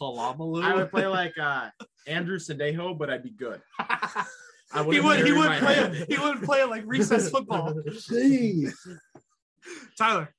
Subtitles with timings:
[0.00, 0.64] Polamalu.
[0.64, 1.68] I would play like uh,
[2.06, 3.60] Andrew Sendejo, but I'd be good.
[3.78, 5.26] I He wouldn't.
[5.26, 5.74] He would play.
[5.74, 6.06] head.
[6.08, 7.74] He would play like recess football.
[7.88, 8.72] Jeez.
[9.98, 10.32] Tyler.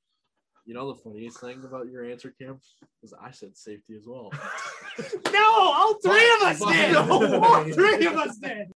[0.66, 2.60] You know the funniest thing about your answer, Cam,
[3.04, 4.32] is I said safety as well.
[5.32, 6.92] No, all three of us But- did.
[6.92, 7.40] No.
[7.42, 8.68] All three of us did.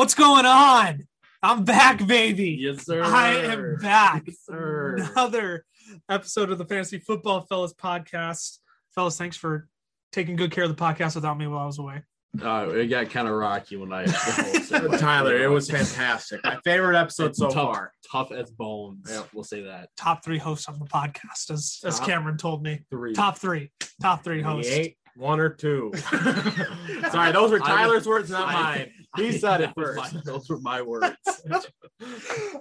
[0.00, 1.06] What's going on?
[1.42, 2.56] I'm back, baby.
[2.58, 3.02] yes, sir.
[3.02, 4.22] I am back.
[4.26, 4.96] Yes, sir.
[5.12, 5.66] Another
[6.08, 8.60] episode of the Fantasy Football Fellas podcast.
[8.94, 9.68] Fellas, thanks for
[10.10, 12.00] taking good care of the podcast without me while I was away.
[12.42, 14.06] Uh, it got kind of rocky when I
[14.98, 16.42] Tyler, it was fantastic.
[16.44, 17.92] My favorite episode so tough, far.
[18.10, 19.06] Tough as bones.
[19.10, 19.28] Yep.
[19.34, 19.90] We'll say that.
[19.98, 22.80] Top three hosts on the podcast, as as Cameron told me.
[22.88, 23.12] Three.
[23.12, 23.70] Top three.
[24.00, 24.72] Top three hosts.
[24.72, 25.92] Eight, one or two.
[27.10, 28.92] Sorry, those were Tyler's was- words, not I- mine.
[29.16, 30.14] He said it first.
[30.14, 31.16] my- those were my words.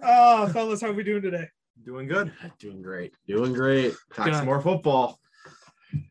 [0.04, 1.48] Oh, fellas, how are we doing today?
[1.86, 2.32] Doing good.
[2.60, 3.14] Doing great.
[3.28, 3.94] Doing great.
[4.14, 4.36] Talk Good.
[4.36, 5.20] some more football.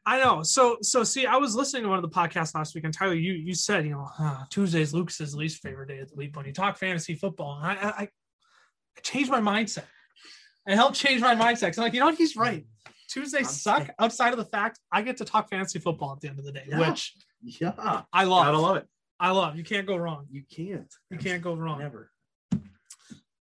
[0.07, 0.43] I know.
[0.43, 3.15] So so see, I was listening to one of the podcasts last week, and Tyler,
[3.15, 6.47] you you said, you know, uh, Tuesday's Lucas's least favorite day of the week when
[6.47, 7.59] you talk fantasy football.
[7.63, 8.09] And I I, I
[9.03, 9.85] changed my mindset.
[10.67, 11.77] It helped change my mindset.
[11.79, 12.17] I'm like, you know what?
[12.17, 12.67] He's right.
[13.09, 16.39] Tuesdays suck outside of the fact I get to talk fantasy football at the end
[16.39, 16.89] of the day, Yeah.
[16.91, 18.03] which Yeah.
[18.13, 18.47] I love.
[18.47, 18.87] Gotta love it.
[19.21, 19.57] I love.
[19.57, 20.27] You can't go wrong.
[20.31, 20.93] You can't.
[21.11, 21.81] You can't go wrong.
[21.81, 22.11] Never.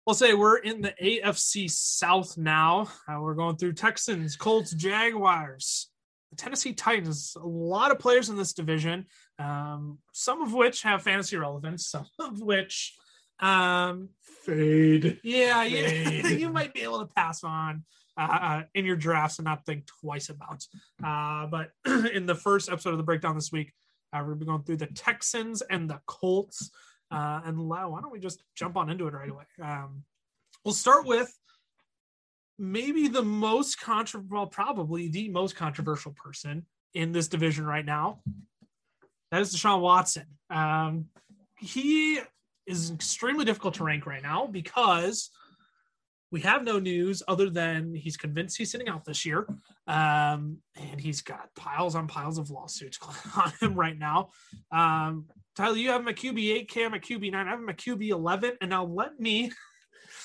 [0.05, 2.87] We'll say we're in the AFC South now.
[3.09, 5.89] Uh, we're going through Texans, Colts, Jaguars,
[6.29, 7.35] the Tennessee Titans.
[7.35, 9.07] A lot of players in this division,
[9.37, 12.95] um, some of which have fantasy relevance, some of which,
[13.41, 14.07] um,
[14.45, 15.19] Fade.
[15.23, 16.25] yeah, Fade.
[16.39, 17.83] you might be able to pass on
[18.17, 20.65] uh, uh, in your drafts and not think twice about.
[21.03, 21.71] Uh, but
[22.13, 23.73] in the first episode of the breakdown this week,
[24.13, 26.71] uh, we're going through the Texans and the Colts.
[27.11, 29.43] Uh, and Lau, why don't we just jump on into it right away?
[29.61, 30.03] Um,
[30.63, 31.33] we'll start with
[32.59, 38.21] maybe the most controversial, well, probably the most controversial person in this division right now.
[39.31, 40.25] That is Deshaun Watson.
[40.49, 41.05] Um,
[41.59, 42.19] he
[42.65, 45.29] is extremely difficult to rank right now because
[46.31, 49.47] we have no news other than he's convinced he's sitting out this year.
[49.87, 52.99] Um, and he's got piles on piles of lawsuits
[53.37, 54.29] on him right now.
[54.71, 57.69] Um, Tyler, you have him at QB 8, Cam at QB 9, I have him
[57.69, 58.57] at QB 11.
[58.61, 59.51] And now let me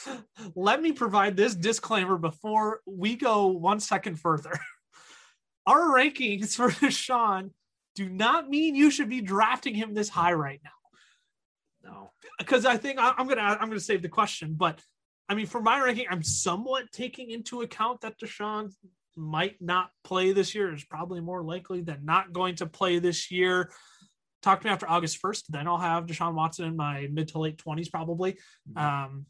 [0.54, 4.52] let me provide this disclaimer before we go one second further.
[5.66, 7.50] Our rankings for Deshaun
[7.94, 12.12] do not mean you should be drafting him this high right now No.
[12.38, 14.80] because I think I- I'm gonna I'm gonna save the question, but
[15.28, 18.72] I mean for my ranking, I'm somewhat taking into account that Deshaun
[19.16, 20.72] might not play this year.
[20.74, 23.70] Is probably more likely than not going to play this year.
[24.42, 27.38] Talk to me after August first, then I'll have Deshaun Watson in my mid to
[27.38, 28.36] late twenties probably.
[28.76, 29.26] Um,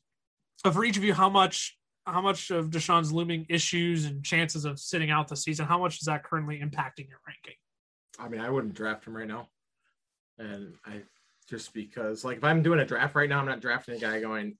[0.64, 1.76] but for each of you, how much
[2.06, 5.98] how much of Deshaun's looming issues and chances of sitting out the season, how much
[5.98, 7.54] is that currently impacting your ranking?
[8.18, 9.48] I mean, I wouldn't draft him right now.
[10.38, 11.02] And I
[11.48, 14.20] just because, like, if I'm doing a draft right now, I'm not drafting a guy
[14.20, 14.56] going,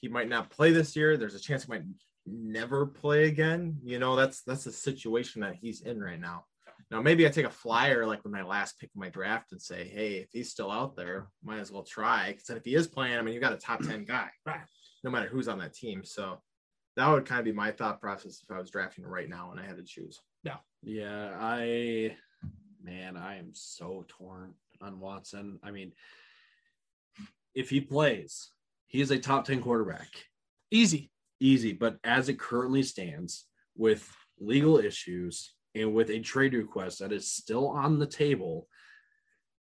[0.00, 1.16] he might not play this year.
[1.16, 1.84] There's a chance he might
[2.26, 3.78] never play again.
[3.84, 6.44] You know, that's that's the situation that he's in right now.
[6.90, 9.60] Now, maybe I take a flyer like with my last pick of my draft and
[9.60, 12.28] say, hey, if he's still out there, might as well try.
[12.32, 14.60] Because if he is playing, I mean, you got a top 10 guy, Right.
[15.04, 16.02] no matter who's on that team.
[16.04, 16.40] So
[16.96, 19.60] that would kind of be my thought process if I was drafting right now and
[19.60, 20.18] I had to choose.
[20.44, 20.56] Yeah.
[20.82, 22.16] Yeah, I
[22.82, 25.58] man, I am so torn on Watson.
[25.62, 25.92] I mean,
[27.54, 28.50] if he plays,
[28.88, 30.08] he is a top 10 quarterback.
[30.70, 31.10] Easy.
[31.40, 34.10] Easy, but as it currently stands with
[34.40, 38.66] legal issues and with a trade request that is still on the table,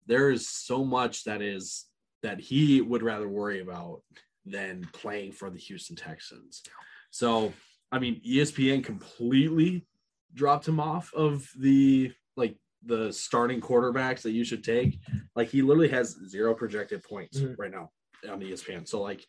[0.06, 1.86] there is so much that is
[2.22, 4.02] that he would rather worry about
[4.44, 6.62] than playing for the Houston Texans.
[7.10, 7.52] So,
[7.90, 9.86] I mean, ESPN completely
[10.34, 14.98] dropped him off of the like the starting quarterbacks that you should take.
[15.34, 17.54] Like he literally has zero projected points Mhm.
[17.56, 17.90] right now
[18.28, 18.88] on ESPN.
[18.88, 19.24] So like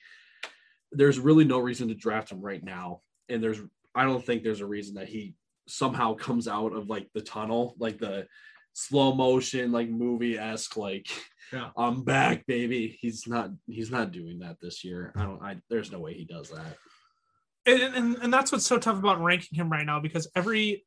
[0.91, 3.01] there's really no reason to draft him right now.
[3.29, 3.59] And there's
[3.93, 5.35] I don't think there's a reason that he
[5.67, 8.27] somehow comes out of like the tunnel, like the
[8.73, 11.07] slow motion, like movie esque, like
[11.53, 11.69] Yeah.
[11.77, 12.97] I'm back, baby.
[12.99, 15.13] He's not he's not doing that this year.
[15.15, 16.77] I don't I there's no way he does that.
[17.65, 20.85] and, and and that's what's so tough about ranking him right now because every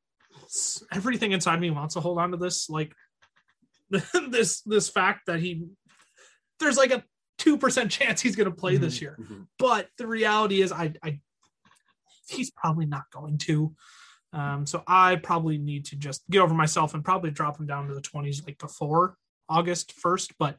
[0.92, 2.92] everything inside me wants to hold on to this, like
[4.30, 5.66] this this fact that he
[6.60, 7.02] there's like a
[7.38, 9.16] two percent chance he's going to play this year.
[9.20, 9.46] Mhm.
[9.58, 11.20] But the reality is, I, I
[12.28, 13.74] he's probably not going to.
[14.32, 17.88] Um, so I probably need to just get over myself and probably drop him down
[17.88, 19.16] to the 20s like before
[19.48, 20.32] August 1st.
[20.38, 20.58] But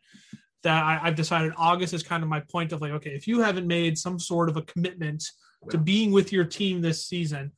[0.64, 3.42] that I, I've decided August is kind of my point of like, okay, if you
[3.42, 5.24] haven't made some sort of a commitment
[5.70, 7.52] to being with your team this season,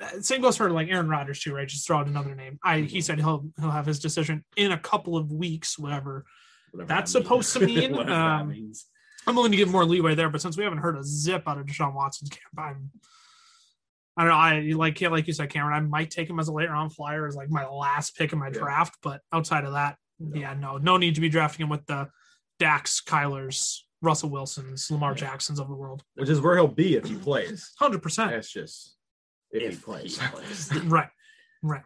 [0.00, 1.66] uh, same goes for like Aaron Rodgers too, right?
[1.66, 2.58] Just throw out another name.
[2.62, 6.24] I he said he'll he'll have his decision in a couple of weeks, whatever.
[6.78, 8.72] Whatever That's that supposed to mean, um.
[9.26, 11.58] I'm willing to give more leeway there, but since we haven't heard a zip out
[11.58, 12.90] of Deshaun Watson's camp, I'm
[14.16, 14.36] I don't know.
[14.36, 15.74] I like like you said, Cameron.
[15.76, 18.38] I might take him as a late round flyer as like my last pick in
[18.38, 18.52] my Yeah.
[18.58, 19.96] draft, but outside of that,
[20.34, 22.08] yeah, no, no need to be drafting him with the
[22.58, 26.02] Dax, Kyler's, Russell Wilson's, Lamar Jacksons of the world.
[26.14, 27.72] which is where he'll be if he plays.
[27.78, 28.30] Hundred percent.
[28.32, 28.96] That's just
[29.50, 30.20] if, he plays.
[30.84, 31.08] Right.
[31.62, 31.82] Right.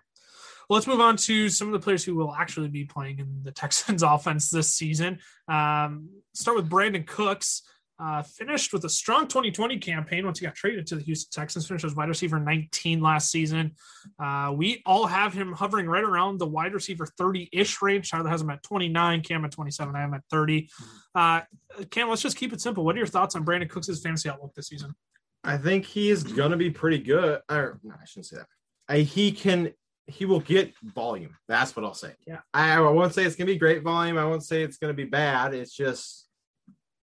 [0.68, 3.40] Well, let's move on to some of the players who will actually be playing in
[3.42, 5.18] the Texans offense this season.
[5.48, 7.62] Um, start with Brandin Cooks.
[8.02, 11.68] Uh, finished with a strong 2020 campaign once he got traded to the Houston Texans.
[11.68, 13.72] Finished as wide receiver 19 last season.
[14.18, 18.10] Uh, we all have him hovering right around the wide receiver 30 ish range.
[18.10, 20.68] Tyler has him at 29, Cam at 27, I am at 30.
[21.14, 21.42] Uh,
[21.90, 22.84] Cam, let's just keep it simple.
[22.84, 24.96] What are your thoughts on Brandin Cooks' fantasy outlook this season?
[25.44, 27.40] I think he is gonna be pretty good.
[27.48, 28.46] Or no, I shouldn't say that.
[28.88, 29.72] I, he can.
[30.06, 31.36] He will get volume.
[31.48, 32.12] That's what I'll say.
[32.26, 32.40] Yeah.
[32.52, 34.18] I, I won't say it's gonna be great volume.
[34.18, 35.54] I won't say it's gonna be bad.
[35.54, 36.28] It's just,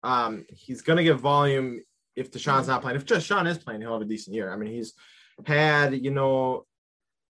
[0.03, 1.81] um, he's gonna get volume
[2.15, 2.97] if Deshaun's not playing.
[2.97, 4.51] If just Deshaun is playing, he'll have a decent year.
[4.51, 4.93] I mean, he's
[5.45, 6.65] had you know,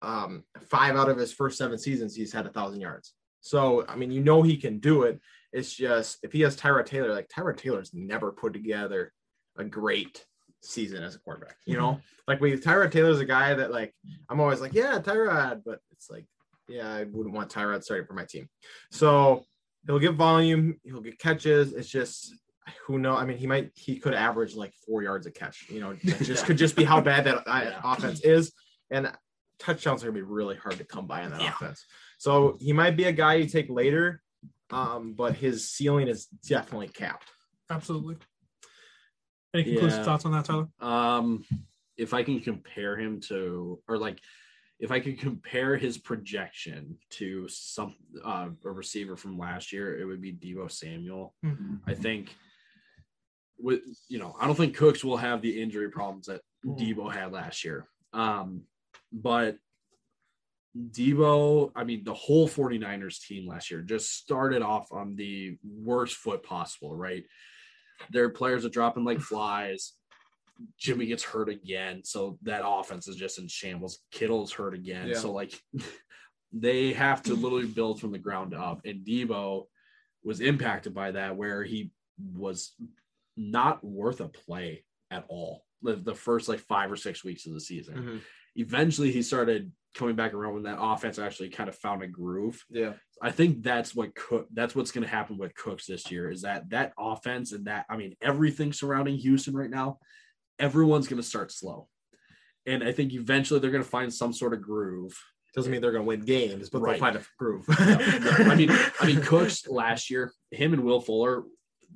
[0.02, 3.14] um, five out of his first seven seasons, he's had a thousand yards.
[3.40, 5.20] So I mean, you know he can do it.
[5.52, 9.12] It's just if he has Tyrod Taylor, like Tyrod Taylor's never put together
[9.56, 10.24] a great
[10.64, 11.56] season as a quarterback.
[11.66, 13.94] You know, like we Tyrod Taylor's a guy that like
[14.28, 16.26] I'm always like, yeah, Tyrod, but it's like,
[16.68, 18.48] yeah, I wouldn't want Tyrod starting for my team.
[18.90, 19.44] So
[19.86, 21.72] he'll get volume, he'll get catches.
[21.72, 22.34] It's just
[22.86, 23.14] who know.
[23.16, 25.66] I mean, he might he could average like four yards a catch.
[25.68, 27.80] You know, just could just be how bad that uh, Yeah.
[27.84, 28.52] offense is,
[28.90, 29.12] and
[29.58, 31.50] touchdowns are gonna be really hard to come by in that Yeah.
[31.50, 31.84] offense.
[32.18, 34.22] So he might be a guy you take later,
[34.70, 37.28] um, but his ceiling is definitely capped.
[37.70, 38.16] Absolutely.
[39.54, 40.04] Any conclusive Yeah.
[40.04, 40.68] thoughts on that, Tyler?
[40.80, 41.44] Um,
[41.96, 44.20] if I can compare him to, or like,
[44.80, 50.04] if I could compare his projection to some uh, a receiver from last year, it
[50.04, 51.34] would be Deebo Samuel.
[51.44, 51.80] Mhm.
[51.86, 52.34] I think
[53.56, 57.30] with you know, I don't think Cooks will have the injury problems that Deebo had
[57.30, 57.88] last year.
[58.12, 58.66] Um,
[59.12, 59.58] but
[60.76, 66.16] Deebo, I mean, the whole 49ers team last year just started off on the worst
[66.16, 67.24] foot possible, right?
[68.10, 69.92] Their players are dropping like flies.
[70.78, 72.02] Jimmy gets hurt again.
[72.04, 73.98] So that offense is just in shambles.
[74.10, 75.08] Kittle's hurt again.
[75.08, 75.18] Yeah.
[75.18, 75.60] So, like,
[76.52, 78.82] they have to literally build from the ground up.
[78.84, 79.64] And Deebo
[80.22, 81.90] was impacted by that, where he
[82.36, 82.74] was
[83.36, 87.52] not worth a play at all the, the first like five or six weeks of
[87.52, 87.94] the season.
[87.94, 88.16] Mm-hmm.
[88.56, 92.62] Eventually, he started coming back around when that offense actually kind of found a groove.
[92.68, 92.94] Yeah.
[93.22, 94.48] I think that's what Cook.
[94.52, 96.30] That's what's going to happen with Cooks this year.
[96.30, 99.98] Is that that offense and that I mean everything surrounding Houston right now,
[100.58, 101.88] everyone's going to start slow,
[102.66, 105.16] and I think eventually they're going to find some sort of groove.
[105.54, 106.92] Doesn't mean they're going to win games, but Right.
[106.92, 107.64] they'll find a groove.
[107.68, 108.70] I mean,
[109.00, 111.44] I mean Cooks last year, him and Will Fuller,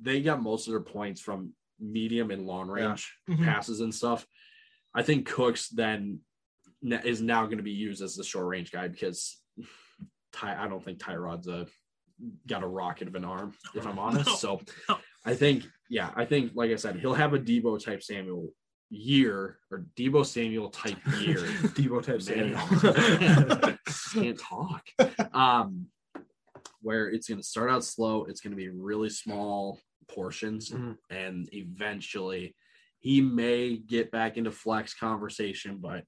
[0.01, 3.43] they got most of their points from medium and long range Mhm.
[3.43, 4.25] passes and stuff.
[4.95, 6.19] I think Cooks then ne-
[6.83, 9.37] is now going to be used as the short range guy because
[10.31, 11.67] Ty, I don't think Tyrod's a
[12.47, 14.27] got a rocket of an arm, if I'm honest.
[14.27, 14.97] No, so no.
[15.25, 18.49] I think, yeah, I think, like I said, he'll have a Deebo type Samuel
[18.89, 21.37] year or Deebo Samuel type year.
[21.75, 23.77] Deebo type Samuel.
[24.13, 24.85] Can't talk.
[25.33, 25.87] Um,
[26.81, 30.97] where it's going to start out slow, it's going to be really small portions, Mhm.
[31.09, 32.55] and eventually
[32.99, 36.03] he may get back into flex conversation, but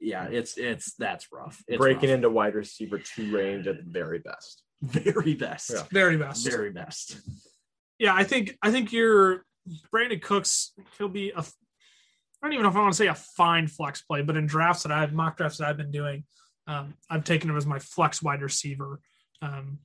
[0.00, 1.62] yeah, it's it's that's rough.
[1.68, 2.16] It's Breaking rough.
[2.16, 4.62] into wide receiver two range at the very best.
[4.82, 5.82] very best, Yeah.
[5.90, 6.48] Very best.
[6.48, 7.18] very best.
[7.98, 9.44] yeah, I think I think you're
[9.94, 10.72] Brandin Cooks.
[10.98, 11.40] He'll be a.
[11.40, 14.46] I don't even know if I want to say a fine flex play, but in
[14.46, 16.22] drafts that I've mock drafts that I've been doing,
[16.68, 19.00] um, I've taken him as my flex wide receiver
[19.42, 19.80] um,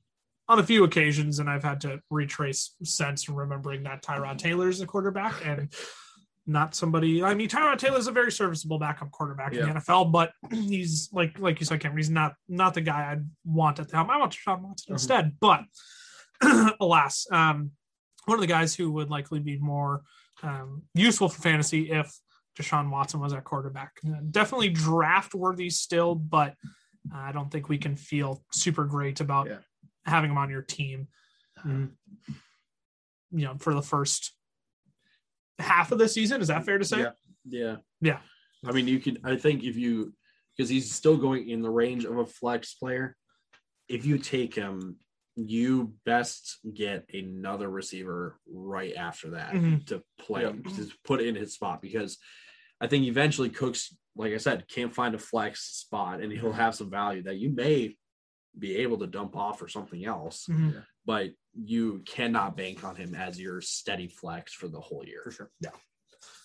[0.48, 4.68] on a few occasions, and I've had to retrace sense and remembering that Tyrod Taylor
[4.68, 5.72] is the quarterback and
[6.46, 7.22] not somebody.
[7.22, 11.08] I mean, Tyrod Taylor is a very serviceable backup quarterback in the NFL, but he's
[11.12, 11.98] like like you said, Cameron.
[11.98, 14.10] He's not not the guy I'd want at the helm.
[14.10, 14.94] I want Deshaun Watson Mhm.
[14.94, 15.64] instead, but
[16.80, 17.70] alas, um,
[18.26, 20.02] one of the guys who would likely be more
[20.42, 22.12] um, useful for fantasy if
[22.58, 23.92] Deshaun Watson was at quarterback.
[24.06, 26.54] Uh, definitely draft worthy still, but
[27.12, 29.58] I don't think we can feel super great about Yeah.
[30.06, 31.08] having him on your team.
[31.64, 31.92] Mhm.
[33.30, 34.32] You know, for the first
[35.58, 37.00] half of the season, is that fair to say?
[37.00, 37.10] Yeah.
[37.46, 37.76] Yeah.
[38.00, 38.18] Yeah.
[38.66, 40.14] I mean, you can, I think if you,
[40.56, 43.16] because he's still going in the range of a flex player,
[43.88, 44.96] if you take him,
[45.36, 49.84] you best get another receiver right after that Mhm.
[49.86, 50.52] to play, Yeah.
[50.76, 51.82] to put in his spot.
[51.82, 52.18] Because
[52.80, 56.74] I think eventually Cooks, like I said, can't find a flex spot and he'll have
[56.76, 57.96] some value that you may
[58.56, 60.84] be able to dump off or something else, Mhm.
[61.06, 65.20] But you cannot bank on him as your steady flex for the whole year.
[65.24, 65.50] For sure.
[65.60, 65.70] Yeah.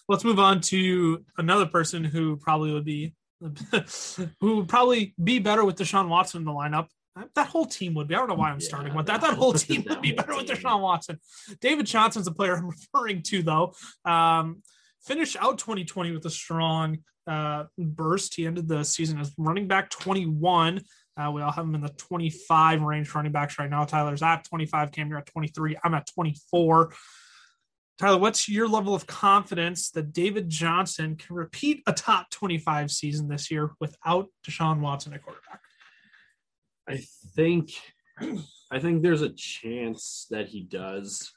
[0.08, 3.14] Let's move on to another person who probably would be
[4.42, 6.88] who would probably be better with Deshaun Watson in the lineup.
[7.36, 8.16] That whole team would be.
[8.16, 9.32] I don't know why I'm Yeah, starting with that that.
[9.32, 10.58] That whole team would be better with team.
[10.58, 11.20] Deshaun Watson.
[11.62, 13.74] David Johnson's a player I'm referring to, though.
[14.06, 14.62] Um,
[15.06, 18.36] finished out 2020 with a strong uh, burst.
[18.36, 20.82] He ended the season as running back 21.
[21.20, 23.84] Uh, we all have him in the 25 range running backs right now.
[23.84, 25.76] Tyler's at 25, Cam, you're at 23.
[25.84, 26.94] I'm at 24.
[27.98, 33.28] Tyler, what's your level of confidence that David Johnson can repeat a top 25 season
[33.28, 35.60] this year without Deshaun Watson at quarterback?
[36.88, 37.02] I
[37.36, 37.72] think
[38.72, 41.34] I think there's a chance that he does.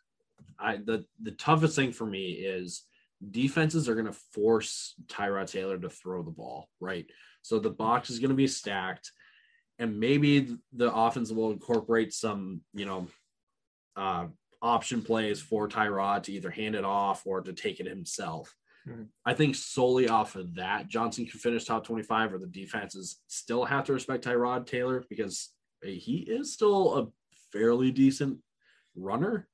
[0.58, 2.84] I the the toughest thing for me is
[3.30, 7.06] defenses are going to force Tyrod Taylor to throw the ball, right?
[7.42, 9.10] So the box is going to be stacked
[9.78, 13.08] and maybe the offense will incorporate some, you know,
[13.96, 14.26] uh
[14.60, 18.54] option plays for Tyrod to either hand it off or to take it himself.
[18.86, 19.08] Mhm.
[19.24, 23.64] I think solely off of that, Johnson can finish top 25, or the defenses still
[23.64, 25.50] have to respect Tyrod Taylor because
[25.82, 27.08] he is still a
[27.52, 28.38] fairly decent
[28.94, 29.48] runner.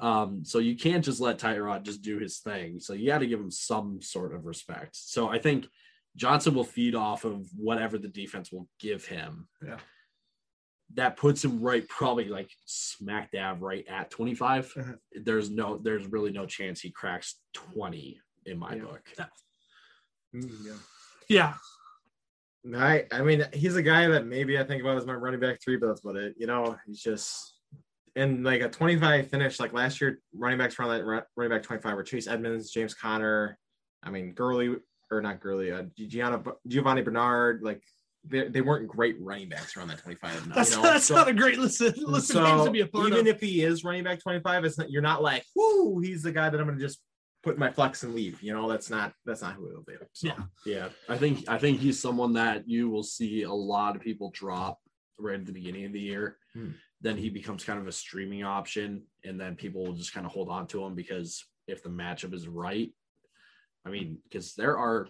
[0.00, 2.80] Um, so you can't just let Tyrod just do his thing.
[2.80, 4.96] So you got to give him some sort of respect.
[4.96, 5.68] So I think
[6.16, 9.48] Johnson will feed off of whatever the defense will give him.
[9.64, 9.78] Yeah.
[10.94, 14.72] That puts him right, probably like smack dab right at 25.
[14.76, 14.92] Uh-huh.
[15.22, 18.82] There's no, there's really no chance he cracks 20 in my Yeah.
[18.82, 19.02] book.
[20.34, 20.74] Mm, yeah.
[21.28, 21.54] Yeah.
[22.76, 25.60] I I mean he's a guy that maybe I think about as my running back
[25.62, 26.34] three, but that's about it.
[26.36, 27.54] You know, he's just
[28.16, 31.94] and like a 25 finish like last year, running backs around that running back 25
[31.94, 33.56] were Chase Edmonds, James Conner,
[34.02, 34.76] I mean Gurley
[35.10, 37.82] or not Gurley, uh, Gianna, Giovanni Bernard, like
[38.24, 40.54] they, they weren't great running backs around that 25.
[40.54, 40.82] That's, you know?
[40.82, 41.98] that's So- not a great list, list
[42.30, 43.26] of so names to be a part even of.
[43.26, 46.48] if he is running back 25, it's not you're not like, whoo, he's the guy
[46.50, 47.00] that I'm gonna just
[47.42, 48.42] put my flex and leave.
[48.42, 49.94] You know, that's not that's not who it'll be.
[50.12, 50.42] So, Yeah.
[50.66, 54.30] Yeah, I think I think he's someone that you will see a lot of people
[54.34, 54.78] drop
[55.18, 56.36] right at the beginning of the year.
[56.54, 56.70] Hmm.
[57.02, 60.32] Then he becomes kind of a streaming option, and then people will just kind of
[60.32, 62.92] hold on to him because if the matchup is right,
[63.84, 65.08] I mean, because there are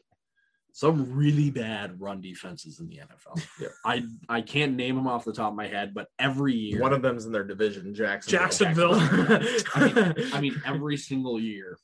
[0.72, 3.42] some really bad run defenses in the NFL.
[3.60, 3.68] Yeah.
[3.84, 6.92] I I can't name them off the top of my head, but every year, One
[6.92, 8.40] of them's in their division, Jacksonville.
[8.40, 8.94] Jacksonville.
[9.74, 11.78] I mean, I mean, every single year.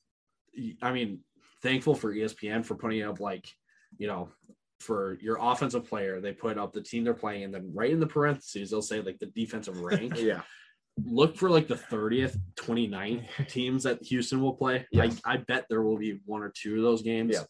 [0.81, 1.21] I mean,
[1.63, 3.47] thankful for ESPN for putting up like,
[3.99, 4.31] you know,
[4.81, 8.01] for your offensive player, they put up the team they're playing, and then right in
[8.01, 10.15] the parentheses, they'll say like the defensive rank.
[10.19, 10.43] yeah.
[11.05, 14.87] Look for like the 30th, 29th teams that Houston will play.
[14.91, 15.05] Yeah.
[15.25, 17.35] I, I bet there will be one or two of those games.
[17.35, 17.43] Yeah.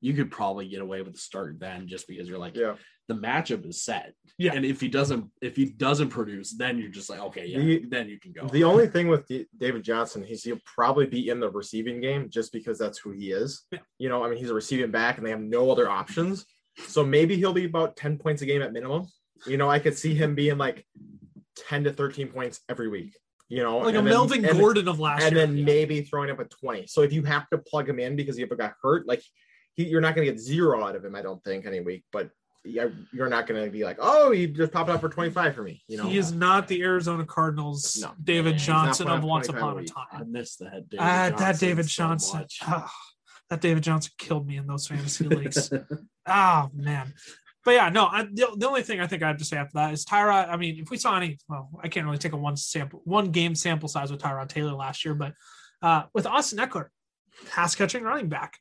[0.00, 2.74] You could probably get away with the start then just because you're like Yeah.
[3.06, 4.14] the matchup is set.
[4.38, 4.54] Yeah.
[4.54, 7.84] And if he doesn't if he doesn't produce, then you're just like, okay, yeah, The-
[7.88, 8.48] then you can go.
[8.48, 12.30] The only thing with D- David Johnson, he's he'll probably be in the receiving game
[12.30, 13.66] just because that's who he is.
[13.70, 13.80] Yeah.
[13.98, 16.46] You know, I mean, he's a receiving back and they have no other options.
[16.78, 19.06] So maybe he'll be about 10 points a game at minimum.
[19.46, 20.86] You know, I could see him being like
[21.68, 23.14] 10 to 13 points every week.
[23.48, 25.44] You know, like a and then- Melvin and- Gordon of last and year.
[25.44, 26.86] And then maybe throwing up a 20.
[26.86, 29.22] So if you have to plug him in because you ever got hurt, like
[29.74, 32.04] he, you're not going to get zero out of him, I don't think, any week.
[32.12, 32.30] But
[32.64, 35.62] yeah, you're not going to be like, oh, he just popped up for 25 for
[35.62, 35.82] me.
[35.88, 38.12] You know, he is not the Arizona Cardinals No.
[38.22, 40.06] David He's Johnson of once upon a a time.
[40.12, 40.88] I miss that.
[40.88, 42.40] David Ah, that David so Johnson.
[42.40, 42.58] much.
[42.62, 42.92] Ah,
[43.48, 45.72] that David Johnson killed me in those fantasy leagues.
[46.26, 47.14] Oh man.
[47.64, 48.06] But yeah, no.
[48.06, 50.48] I, the, the only thing I think I have to say after that is Tyrod.
[50.48, 53.30] I mean, if we saw any, well, I can't really take a one sample, one
[53.32, 55.34] game sample size with Tyrod Taylor last year, but
[55.82, 56.86] uh, with Austin Ekeler,
[57.50, 58.56] pass catching running back.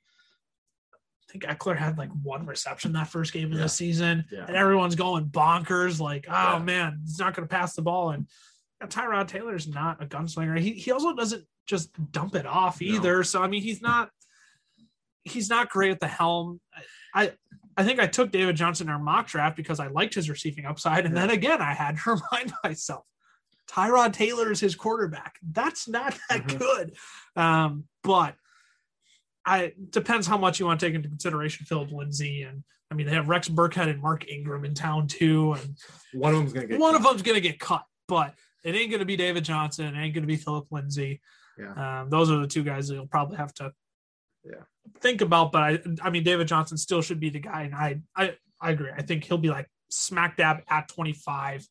[0.94, 3.64] I think Ekeler had like one reception that first game of Yeah.
[3.64, 4.46] the season, Yeah.
[4.48, 6.60] and everyone's going bonkers, like, oh Yeah.
[6.60, 8.10] man, he's not going to pass the ball.
[8.12, 8.24] And
[8.82, 10.60] you know, Tyrod Taylor is not a gunslinger.
[10.60, 12.88] He he also doesn't just dump it off No.
[12.88, 13.24] either.
[13.24, 14.10] So I mean, he's not
[15.24, 16.60] he's not great at the helm.
[17.14, 17.34] I
[17.80, 20.66] I think I took David Johnson in our mock draft because I liked his receiving
[20.66, 22.02] upside, and then again I had to
[22.34, 23.06] remind myself,
[23.72, 25.36] Tyrod Taylor is his quarterback.
[25.42, 26.60] That's not that Mhm.
[26.60, 26.98] good.
[27.36, 28.36] Um, but
[29.46, 33.08] I depends how much you want to take into consideration Philip Lindsay and I mean
[33.08, 35.78] they have Rex Burkhead and Mark Ingram in town too, and
[36.14, 38.34] One of them's gonna get one of them's gonna get cut, but
[38.66, 41.22] it ain't gonna be David Johnson, it ain't gonna be Philip Lindsay.
[41.58, 42.02] Yeah.
[42.02, 43.72] Um, those are the two guys that you'll probably have to
[44.44, 44.64] Yeah.
[45.02, 45.52] think about.
[45.52, 48.72] But I I mean David Johnson still should be the guy, and I I I
[48.72, 48.92] agree.
[48.96, 51.68] I think he'll be like smack dab at 25.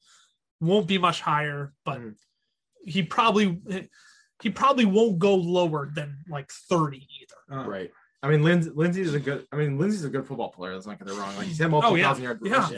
[0.60, 2.14] Won't be much higher, but Mhm.
[2.84, 3.60] he probably
[4.42, 7.60] he probably won't go lower than like 30 either.
[7.60, 7.90] Uh, Right.
[8.22, 9.46] I mean, Lindsey Lindsay, Lindsay's a good.
[9.52, 10.74] I mean, Lindsay's a good football player.
[10.74, 11.36] Let's not get it wrong.
[11.36, 12.08] Like he's had multiple Oh, yeah.
[12.08, 12.68] thousand yard Yeah.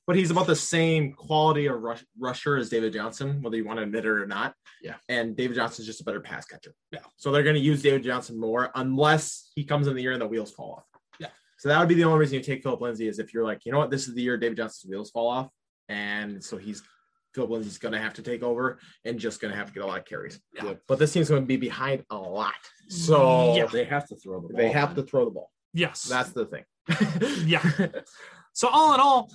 [0.00, 3.64] Rushes, but he's about the same quality of rush, rusher as David Johnson, whether you
[3.64, 4.54] want to admit it or not.
[4.82, 4.94] Yeah.
[5.08, 6.74] And David Johnson's just a better pass catcher.
[6.90, 7.00] Yeah.
[7.16, 10.20] So they're going to use David Johnson more unless he comes in the year and
[10.20, 10.84] the wheels fall off.
[11.18, 11.28] Yeah.
[11.58, 13.64] So that would be the only reason you take Philip Lindsay is if you're like,
[13.64, 15.48] you know what, this is the year David Johnson's wheels fall off,
[15.88, 16.82] and so he's
[17.34, 19.84] Philip Lindsay's going to have to take over and just going to have to get
[19.84, 20.40] a lot of carries.
[20.54, 20.74] Yeah.
[20.88, 22.54] But this team's going to be behind a lot,
[22.88, 23.66] so Yeah.
[23.66, 24.56] They have to throw the ball.
[24.56, 25.50] they have to throw the ball.
[25.72, 26.02] Yes.
[26.04, 26.64] That's the thing.
[27.46, 27.62] Yeah.
[28.52, 29.30] so all in all,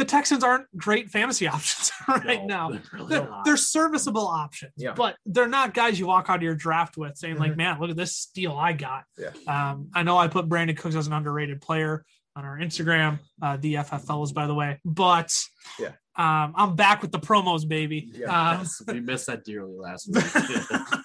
[0.00, 2.70] the Texans aren't great fantasy options right No, now.
[2.70, 4.94] they're really They're, they're serviceable options, Yeah.
[4.94, 7.90] but they're not guys you walk out of your draft with saying like, "Man, look
[7.90, 9.30] at this steal I got." Yeah.
[9.46, 12.04] Um, I know I put Brandin Cooks as an underrated player
[12.34, 15.36] on our Instagram, uh, the FF fellows, by the way, but
[15.78, 15.88] Yeah.
[16.16, 18.10] um, I'm back with the promos, baby.
[18.14, 18.52] Yeah.
[18.52, 20.24] Um, Yes, we missed that dearly last week.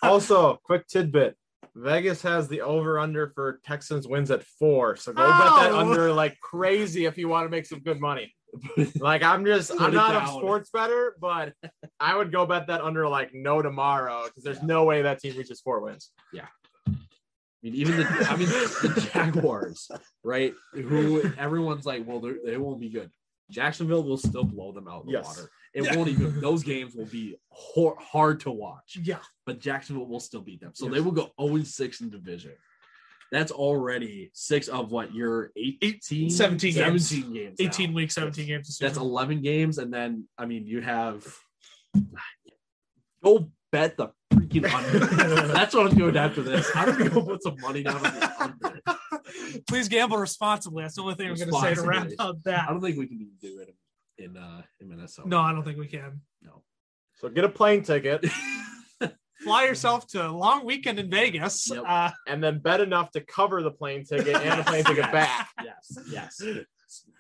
[0.04, 1.36] also, quick tidbit.
[1.78, 4.96] Vegas has the over under for Texans wins at four.
[4.96, 5.80] So go bet that Oh.
[5.80, 8.34] under like crazy if you want to make some good money.
[9.00, 11.54] Like I'm just I'm not a sports better, but
[12.00, 15.38] I would go bet that under like no tomorrow because there's no way that team
[15.38, 16.12] reaches four wins.
[16.34, 16.48] Yeah.
[16.88, 16.92] I
[17.64, 19.90] mean, even the I mean the Jaguars,
[20.24, 20.54] right?
[20.74, 23.10] Who everyone's like, well, they won't be good.
[23.52, 25.26] Jacksonville will still blow them out of the Yes.
[25.26, 25.50] water.
[25.74, 25.96] It Yeah.
[25.96, 26.40] won't even.
[26.42, 30.72] Those games will be hor- hard to watch, yeah, but Jacksonville will still beat them.
[30.74, 30.94] So Yes.
[30.96, 32.54] they will go 0 6 in division.
[33.36, 37.10] That's already six of what your 18, 17 games.
[37.10, 37.60] 17 games.
[37.60, 37.65] now.
[37.65, 38.80] 18 weeks, 17 games.
[38.80, 41.27] a That's 11 games, and then I mean you have
[43.22, 45.00] go bet the freaking under.
[45.54, 46.71] That's what I'm doing after this.
[46.76, 48.82] I'm gonna go put some money down on the under.
[49.67, 50.84] Please gamble responsibly.
[50.84, 52.17] That's the only thing I'm going to say to wrap Responsibly.
[52.17, 52.69] up that.
[52.69, 53.76] I don't think we can even do it
[54.17, 55.28] in in, uh, in Minnesota.
[55.28, 56.21] No, I don't think we can.
[56.41, 56.63] no.
[57.15, 58.26] So get a plane ticket
[59.45, 61.69] Fly yourself to a long weekend in Vegas.
[61.69, 61.84] Yep.
[61.88, 65.49] Uh, and then bet enough to cover the plane ticket and the plane ticket back.
[65.63, 66.41] Yes, yes.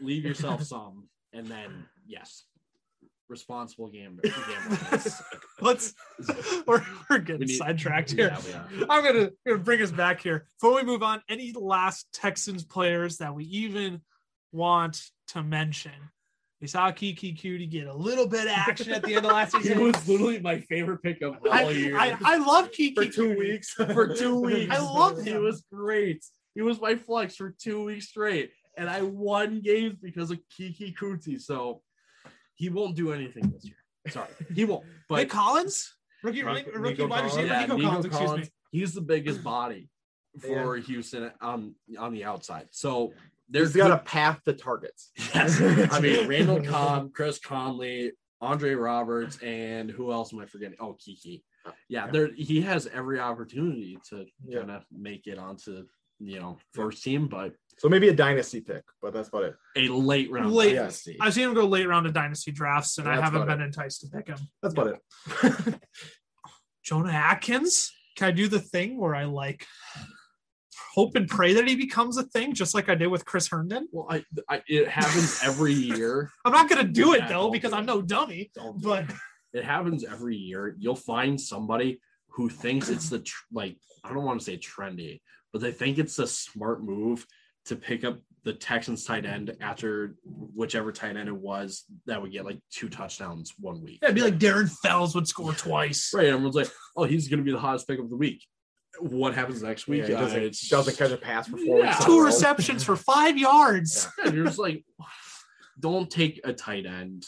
[0.01, 2.43] Leave yourself some, and then yes,
[3.29, 4.23] responsible gambler.
[5.61, 5.93] let's
[6.67, 8.35] we're, we're getting We need- sidetracked here.
[8.49, 8.87] Yeah, we are.
[8.89, 10.47] I'm gonna, gonna bring us back here.
[10.59, 14.01] Before we move on, any last Texans players that we even
[14.51, 15.91] want to mention?
[16.65, 19.55] We saw Keke Coutee get a little bit of action at the end of last
[19.57, 19.83] He season.
[19.83, 21.95] was literally my favorite pickup all I, year.
[21.95, 23.37] I, I love Keke For two Coutee.
[23.37, 23.69] weeks.
[23.73, 24.73] for two weeks.
[24.75, 25.35] I loved him.
[25.35, 26.25] He was great.
[26.55, 30.95] He was my flex for two weeks straight, and I won games because of Keke
[30.97, 31.39] Coutee.
[31.39, 31.83] So
[32.55, 33.75] he won't do anything this year.
[34.09, 34.85] Sorry, he won't.
[35.07, 37.73] But Nick Collins, rookie, Nico- rookie, rookie Nico wide receiver, Collins.
[37.73, 38.43] Nico, Collins, excuse me.
[38.71, 39.87] He's the biggest body
[40.41, 42.69] for Houston on on the outside.
[42.71, 43.13] So
[43.49, 45.11] there's He's got a path to targets.
[45.35, 45.61] Yes.
[45.91, 50.77] I mean, Randall Cobb, Chris Conley, Andre Roberts, and who else am I forgetting?
[50.79, 51.41] Oh, Keke.
[51.65, 51.71] Yeah,
[52.05, 52.11] Yeah.
[52.11, 54.59] there he has every opportunity to Yeah.
[54.59, 55.85] kind of make it onto
[56.19, 59.55] you know first team, but So maybe a dynasty pick, but that's about it.
[59.77, 61.17] a late round Late- dynasty.
[61.19, 64.01] I've seen him go late round of dynasty drafts, and I haven't about been enticed
[64.01, 64.37] to pick him.
[64.61, 65.79] That's about it.
[66.83, 67.91] Jordan Akins.
[68.15, 69.65] Can I do the thing where I like
[70.95, 73.87] hope and pray that he becomes a thing, just like I did with Chris Herndon?
[73.91, 76.31] Well, I, I it happens every year.
[76.45, 77.87] I'm not gonna do it though because do I'm it.
[77.87, 78.51] no dummy.
[78.55, 79.15] Don't But it.
[79.59, 80.75] it happens every year.
[80.79, 85.21] You'll find somebody who thinks it's the tr- like I don't want to say trendy,
[85.51, 87.25] but they think it's a smart move
[87.65, 92.31] to pick up the Texans tight end after whichever tight end it was that would
[92.31, 93.97] get like two touchdowns one week.
[94.03, 96.11] it'd be like Darren Fells would score twice.
[96.13, 96.27] Right.
[96.27, 98.45] Everyone's like, oh, he's going to be the hottest pick of the week.
[98.99, 100.07] What happens next week?
[100.07, 101.91] Yeah, Uh, doesn't, it's- doesn't catch a pass for four Yeah.
[101.95, 102.05] weeks.
[102.05, 104.07] Two receptions for five yards.
[104.23, 104.85] And you're just like,
[105.79, 107.25] don't take a tight end.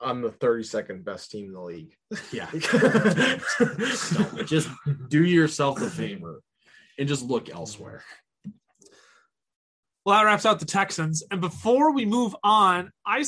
[0.00, 1.92] on the 32nd best team in the league.
[2.32, 2.48] Yeah.
[3.58, 4.46] Don't.
[4.46, 4.68] Just
[5.08, 6.40] do yourself a favor
[6.98, 8.04] and just look elsewhere.
[10.04, 11.22] Well, that wraps out the Texans.
[11.30, 13.24] And before we move on, I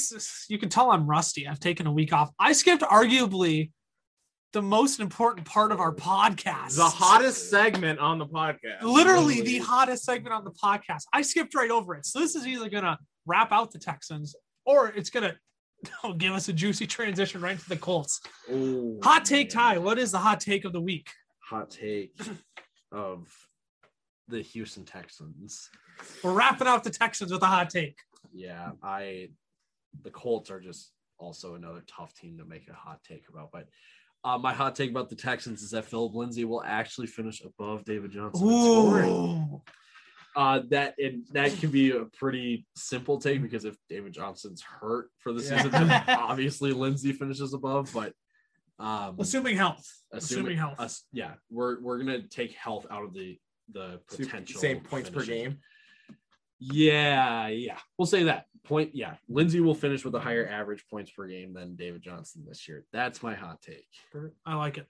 [0.48, 1.46] you can tell I'm rusty.
[1.48, 2.31] I've taken a week off.
[2.38, 3.72] I skipped arguably
[4.53, 6.77] the most important part of our podcast.
[6.77, 8.83] the hottest segment on the podcast.
[8.83, 9.43] literally Literally.
[9.43, 11.05] the hottest segment on the podcast.
[11.13, 12.05] I skipped right over it.
[12.07, 14.35] So this is either gonna wrap out the Texans
[14.65, 15.35] or it's gonna
[16.05, 18.21] oh, give us a juicy transition right into the Colts.
[18.51, 19.79] Oh, Hot take, Ty.
[19.79, 21.09] What is the hot take of the week?
[21.49, 22.21] Hot take
[22.93, 23.27] of
[24.29, 25.71] the Houston Texans.
[26.23, 27.97] We're wrapping out the Texans with a hot take.
[28.33, 29.31] Yeah, I
[30.03, 33.51] the Colts are just also another tough team to make a hot take about.
[33.53, 33.67] But
[34.24, 37.85] uh, my hot take about the Texans is that Philip Lindsay will actually finish above
[37.85, 38.46] David Johnson.
[38.48, 39.11] in scoring.
[39.11, 39.62] Ooh.
[40.37, 45.09] Uh, that and that can be a pretty simple take because if David Johnson's hurt
[45.18, 45.56] for the Yeah.
[45.62, 47.90] season, then obviously Lindsay finishes above.
[47.92, 48.12] But
[48.78, 49.85] um, Assuming health.
[50.12, 50.78] assuming, assuming health.
[50.80, 53.38] us- yeah, we're we're gonna take health out of the
[53.72, 55.59] the potential Same points per game.
[56.61, 57.79] Yeah, yeah.
[57.99, 58.44] We'll say that.
[58.64, 59.14] Point yeah.
[59.29, 62.85] Lindsay will finish with a higher average points per game than David Johnson this year.
[62.92, 63.87] That's my hot take.
[64.44, 64.87] I like it.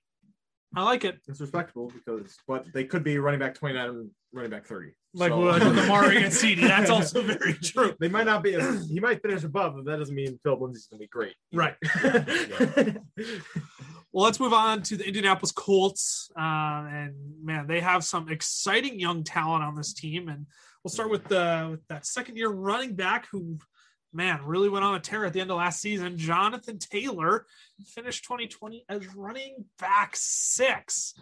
[0.74, 1.18] I like it.
[1.28, 4.90] It's respectable because, but they could be running back 29 and running back 30.
[5.14, 6.60] Like So- like with Amari and CeeDee.
[6.62, 7.94] That's also very true.
[8.00, 8.52] They might not be.
[8.88, 11.34] He might finish above, but that doesn't mean Philip Lindsay's gonna be great.
[11.52, 11.76] Right.
[12.04, 12.84] Yeah.
[14.12, 16.32] Well, let's move on to the Indianapolis Colts.
[16.36, 20.28] Uh, and man, they have some exciting young talent on this team.
[20.28, 20.46] And
[20.84, 23.58] we'll start with the with that second year running back who,
[24.12, 26.16] man, really went on a tear at the end of last season.
[26.16, 27.46] Jonathan Taylor
[27.94, 31.14] finished 2020 as running back six.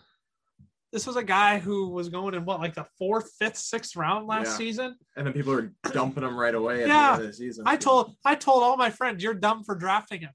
[0.90, 4.26] This was a guy who was going in what, like the fourth, fifth, sixth round
[4.26, 4.56] last Yeah.
[4.56, 4.96] season.
[5.16, 7.08] and then people are dumping him right away at Yeah.
[7.08, 7.64] the end of the season.
[7.66, 10.30] I told I told all my friends, you're dumb for drafting him.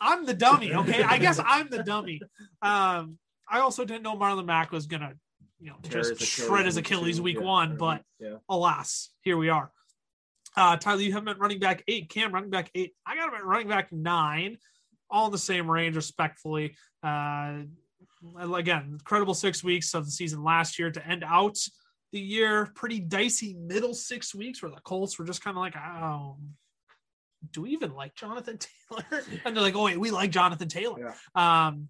[0.00, 1.02] I'm the dummy, okay?
[1.02, 2.20] I guess I'm the dummy.
[2.62, 3.18] Um,
[3.48, 5.14] I also didn't know Marlon Mack was gonna,
[5.60, 7.44] you know, Tear just shred his Achilles week Yeah.
[7.44, 9.70] one, but yeah, alas, here we are.
[10.56, 12.08] Uh, Tyler, you have him at running back eight.
[12.08, 12.94] Cam, running back eight.
[13.06, 14.58] I got him at running back nine,
[15.10, 16.76] all in the same range, respectfully.
[17.02, 17.58] Uh,
[18.52, 21.58] again, incredible six weeks of the season last year to end out
[22.12, 22.70] the year.
[22.74, 26.36] Pretty dicey middle six weeks where the Colts were just kind of like, oh,
[27.52, 28.58] do we even like Jonathan
[28.90, 29.22] Taylor?
[29.44, 31.14] And they're like, oh, wait, we like Jonathan Taylor.
[31.34, 31.88] Um,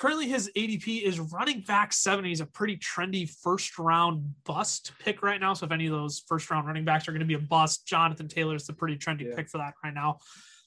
[0.00, 2.24] currently his ADP is running back seven.
[2.24, 5.52] He's a pretty trendy first round bust pick right now.
[5.52, 7.86] So if any of those first round running backs are going to be a bust,
[7.86, 9.36] Jonathan Taylor is the pretty trendy Yeah.
[9.36, 10.18] pick for that right now.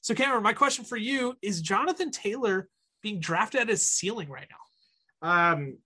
[0.01, 2.69] So Cameron, my question for you is Jonathan Taylor
[3.01, 4.47] being drafted at his ceiling right
[5.21, 5.27] now?
[5.53, 5.77] Um,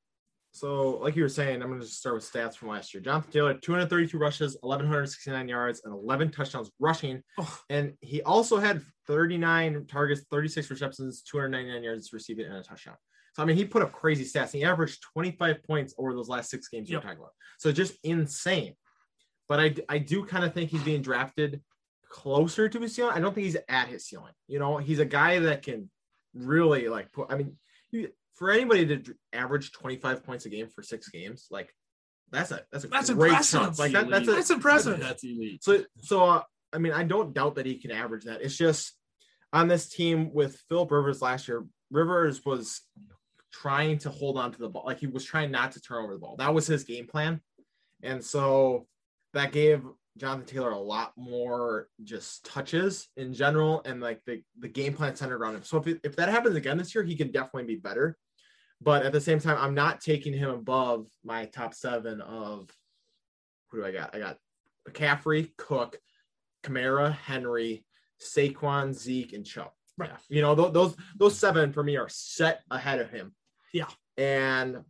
[0.51, 3.01] so like you were saying, I'm going to just start with stats from last year.
[3.01, 7.23] Jonathan Taylor, 232 rushes, 1169 yards, and 11 touchdowns rushing.
[7.37, 7.59] Oh.
[7.69, 12.95] And he also had 39 targets, 36 receptions, 299 yards receiving, and a touchdown.
[13.37, 14.51] So I mean, he put up crazy stats.
[14.51, 17.33] He averaged 25 points over those last six games you're talking about.
[17.59, 18.73] So just insane.
[19.47, 21.61] But I, I do kind of think he's being drafted
[22.09, 23.13] closer to his ceiling.
[23.15, 24.33] I don't think he's at his ceiling.
[24.47, 25.91] You know, he's a guy that can
[26.33, 27.31] really like put.
[27.31, 27.57] I mean,
[27.91, 31.71] you, for anybody to average 25 points a game for six games, like
[32.31, 33.61] that's a that's a That's great impressive.
[33.61, 33.77] chunk.
[33.77, 34.99] Like that, that's a, That's impressive.
[34.99, 35.63] That's elite.
[35.63, 36.23] so so.
[36.27, 36.41] Uh,
[36.73, 38.41] I mean, I don't doubt that he can average that.
[38.41, 38.93] It's just
[39.53, 41.65] on this team with Philip Rivers last year.
[41.91, 42.81] Rivers was
[43.51, 46.13] trying to hold on to the ball, like he was trying not to turn over
[46.13, 46.35] the ball.
[46.37, 47.41] That was his game plan,
[48.03, 48.87] and so
[49.33, 49.83] that gave
[50.17, 55.15] Jonathan Taylor a lot more just touches in general, and like the the game plan
[55.15, 55.63] centered around him.
[55.63, 58.17] So if it, if that happens again this year, he can definitely be better.
[58.81, 62.69] But at the same time, I'm not taking him above my top seven of
[63.69, 64.15] who do I got?
[64.15, 64.37] I got
[64.87, 65.97] McCaffrey, Cook,
[66.63, 67.85] Kamara, Henry,
[68.21, 69.71] Saquon, Zeke, and Chubb.
[69.97, 70.11] Right.
[70.29, 73.33] You know, th- those those seven for me are set ahead of him.
[73.73, 73.87] Yeah.
[74.17, 74.83] And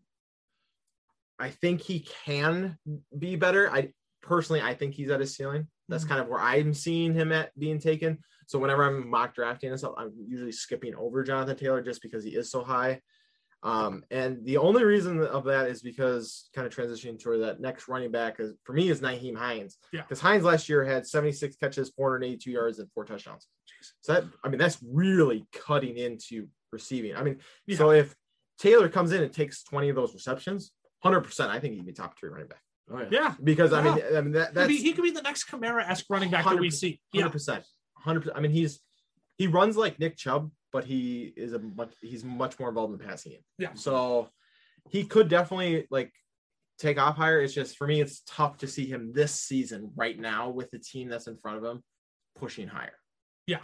[1.39, 2.77] I think he can
[3.17, 3.71] be better.
[3.71, 5.67] I personally I think he's at his ceiling.
[5.87, 6.09] That's Mhm.
[6.09, 8.19] kind of where I'm seeing him at being taken.
[8.47, 12.23] So whenever I'm mock drafting and stuff, I'm usually skipping over Jonathan Taylor just because
[12.23, 13.01] he is so high.
[13.63, 17.87] Um, and the only reason of that is because kind of transitioning toward that next
[17.87, 19.77] running back is for me is Nyheim Hines.
[19.91, 20.01] Yeah.
[20.03, 23.47] Because Hines last year had 76 catches, 482 yards, and four touchdowns.
[24.01, 27.15] So that I mean that's really cutting into receiving.
[27.15, 27.39] I mean,
[27.75, 28.15] so if
[28.59, 30.71] Taylor comes in and takes 20 of those receptions,
[31.05, 32.61] 100%, I think he'd be top three running back.
[32.91, 33.07] Oh, yeah.
[33.11, 33.35] Yeah.
[33.43, 35.87] Because I mean, I mean that Could that's be- he could be the next Kamara
[35.87, 36.73] esque running back that we 100%.
[36.73, 36.99] see.
[37.15, 37.63] 100%.
[37.97, 38.37] hundred percent.
[38.37, 38.79] I mean, he's
[39.37, 42.97] he runs like Nick Chubb, but he is a much he's much more involved in
[42.99, 43.41] the passing game.
[43.59, 43.73] Yeah.
[43.75, 44.29] So
[44.89, 46.11] he could definitely like
[46.79, 47.41] take off higher.
[47.41, 50.79] It's just for me, it's tough to see him this season right now with the
[50.79, 51.83] team that's in front of him
[52.35, 52.93] pushing higher.
[53.47, 53.59] Yeah.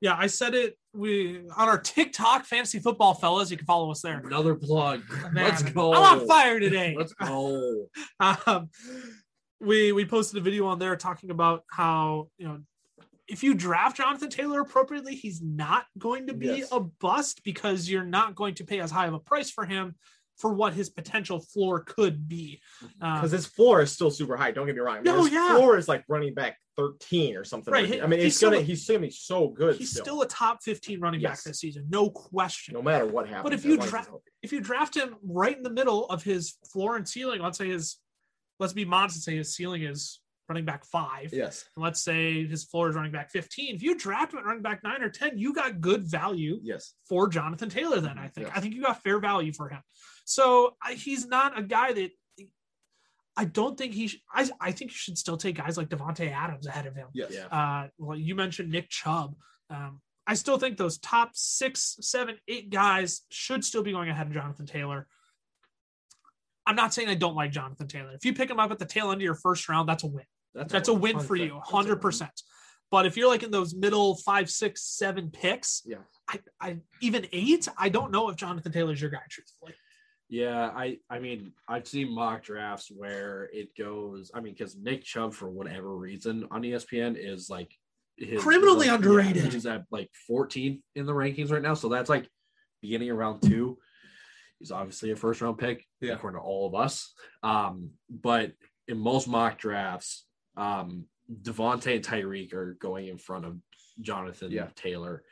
[0.00, 3.50] Yeah, I said it we on our TikTok fantasy football fellas.
[3.50, 4.18] You can follow us there.
[4.18, 5.02] Another plug.
[5.32, 5.92] Man, Let's go.
[5.92, 6.94] I'm on fire today.
[6.96, 7.86] Let's go.
[8.46, 8.70] um,
[9.60, 12.60] we we posted a video on there talking about how you know
[13.28, 16.68] if you draft Jonathan Taylor appropriately, he's not going to be Yes.
[16.72, 19.94] a bust because you're not going to pay as high of a price for him
[20.38, 22.60] for what his potential floor could be.
[23.02, 24.50] Um, because his floor is still super high.
[24.52, 24.96] Don't get me wrong.
[24.98, 25.56] I mean, No, his yeah.
[25.56, 27.72] floor is like running back 13 or something.
[27.72, 29.76] Right, like I mean, he's gonna a- he's gonna be so good.
[29.76, 32.74] he's still, still a top 15 running back this season, no question.
[32.74, 33.42] no matter what happens.
[33.42, 34.30] But if you as long as dra- he's healthy.
[34.42, 37.68] if you draft him right in the middle of his floor and ceiling, let's say
[37.68, 37.96] his,
[38.60, 41.30] let's be modest and say his ceiling is running back five.
[41.32, 43.74] yes, And let's say his floor is running back 15.
[43.74, 46.94] If you draft him at running back nine or 10, you got good value yes,
[47.08, 48.48] for Jonathan Taylor, then I think.
[48.48, 48.56] Yes.
[48.56, 49.80] I think you got fair value for him.
[50.24, 52.10] So I, he's not a guy that
[53.36, 56.32] I don't think he, sh- I, I think you should still take guys like Davante
[56.32, 57.08] Adams ahead of him.
[57.14, 57.30] yes.
[57.32, 57.46] Yeah.
[57.46, 59.34] Uh, well, you mentioned Nick Chubb.
[59.70, 64.26] Um, I still think those top six, seven, eight guys should still be going ahead
[64.26, 65.06] of Jonathan Taylor.
[66.66, 68.12] I'm not saying I don't like Jonathan Taylor.
[68.12, 70.06] If you pick him up at the tail end of your first round, that's a
[70.06, 70.24] win.
[70.68, 72.28] That's a win for you, 100%.
[72.90, 75.98] But if you're like in those middle five, six, seven picks, Yeah.
[76.28, 79.20] I, I even eight, I don't know if Jonathan Taylor's your guy.
[79.30, 79.74] Truthfully,
[80.30, 84.30] Yeah, I I mean I've seen mock drafts where it goes.
[84.34, 87.70] I mean, because Nick Chubb for whatever reason on ESPN is like
[88.16, 89.52] his, Criminally yeah, underrated.
[89.52, 92.26] he's at like 14 in the rankings right now, so that's like
[92.82, 93.78] beginning around two.
[94.58, 96.14] He's obviously a first round pick, Yeah.
[96.14, 97.12] according to all of us.
[97.42, 98.52] Um, but
[98.88, 100.24] in most mock drafts,
[100.58, 101.06] um,
[101.42, 103.56] Davante and Tyreek are going in front of
[104.00, 104.68] Jonathan Yeah.
[104.76, 105.22] Taylor,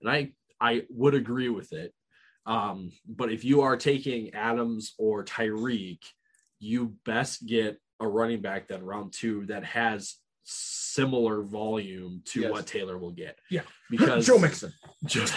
[0.00, 1.94] and I I would agree with it.
[2.46, 6.00] Um, but if you are taking Adams or Tyreek,
[6.58, 12.50] you best get a running back then round two that has similar volume to Yes.
[12.50, 13.38] what Taylor will get.
[13.50, 13.62] Yeah.
[13.90, 14.72] Because Joe Mixon.
[15.06, 15.26] Joe-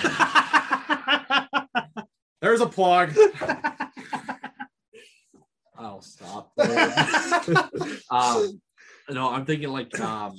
[2.42, 3.14] There's a plug.
[5.78, 6.52] I'll stop.
[8.10, 8.62] um,
[9.10, 10.34] no, I'm thinking like um,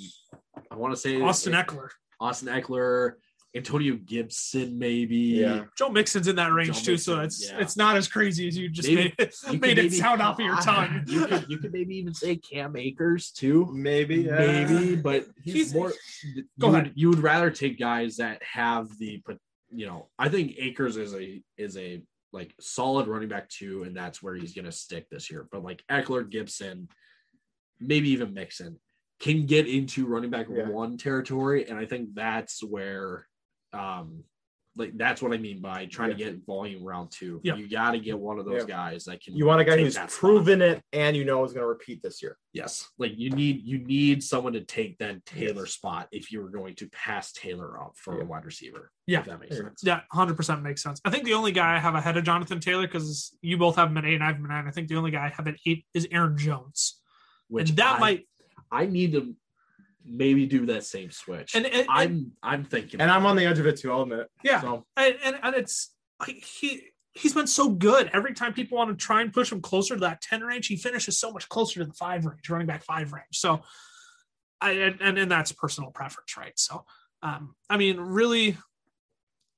[0.70, 1.88] I want to say Austin Ekeler,
[2.20, 3.12] Austin Ekeler,
[3.56, 5.16] Antonio Gibson, maybe.
[5.16, 5.64] Yeah.
[5.78, 7.58] Joe Mixon's in that range Joe too, so it's yeah.
[7.60, 10.20] it's not as crazy as you just Maybe- made it, You made it maybe- sound
[10.22, 11.04] off of your tongue.
[11.06, 13.68] You could, you could maybe even say Cam Akers too.
[13.72, 14.36] Maybe, yeah.
[14.66, 15.90] maybe, but He's- he's more.
[15.90, 15.94] Go
[16.66, 16.92] you would- ahead.
[16.96, 19.22] You would rather take guys that have the,
[19.70, 23.96] you know, I think Akers is a is a like solid running back too, and
[23.96, 25.46] that's where he's gonna stick this year.
[25.52, 26.88] But like Ekeler, Gibson,
[27.86, 28.78] maybe even Mixon
[29.20, 30.68] can get into running back Yeah.
[30.68, 33.26] one territory, and I think that's where,
[33.72, 34.24] um,
[34.76, 37.40] like that's what I mean by trying to get volume round two.
[37.44, 37.54] Yeah.
[37.54, 38.74] You got to get one of those Yeah.
[38.90, 39.36] guys that can.
[39.36, 40.18] You want a guy take who's that spot.
[40.18, 42.36] proven it and you know is going to repeat this year.
[42.52, 46.48] Yes, like you need you need someone to take that Taylor spot if you were
[46.50, 48.24] going to pass Taylor up for Yeah.
[48.24, 48.90] a wide receiver.
[49.06, 49.20] Yeah.
[49.20, 49.62] if that makes Yeah.
[49.62, 49.82] sense.
[49.84, 51.00] Yeah, hundred percent makes sense.
[51.04, 53.90] I think the only guy I have ahead of Jonathan Taylor because you both have
[53.90, 54.66] him at eight and I have him at nine.
[54.66, 57.00] I think the only guy I have at eight is Aaron Jones,
[57.54, 58.28] Which and that I, might
[58.70, 59.34] I need to
[60.04, 61.54] maybe do that same switch.
[61.54, 64.02] and, and, and I'm I'm thinking, And I'm on the edge of it too, I'll
[64.02, 64.28] admit.
[64.42, 66.82] yeah, So and, and and it's like he
[67.14, 68.10] he's been so good.
[68.12, 70.76] Every time people want to try and push him closer to that ten range, he
[70.76, 73.26] finishes so much closer to the five range, running back five range.
[73.32, 73.62] So,
[74.60, 76.52] I and and, and that's personal preference, right?
[76.58, 76.84] So,
[77.22, 78.56] um, I mean, really.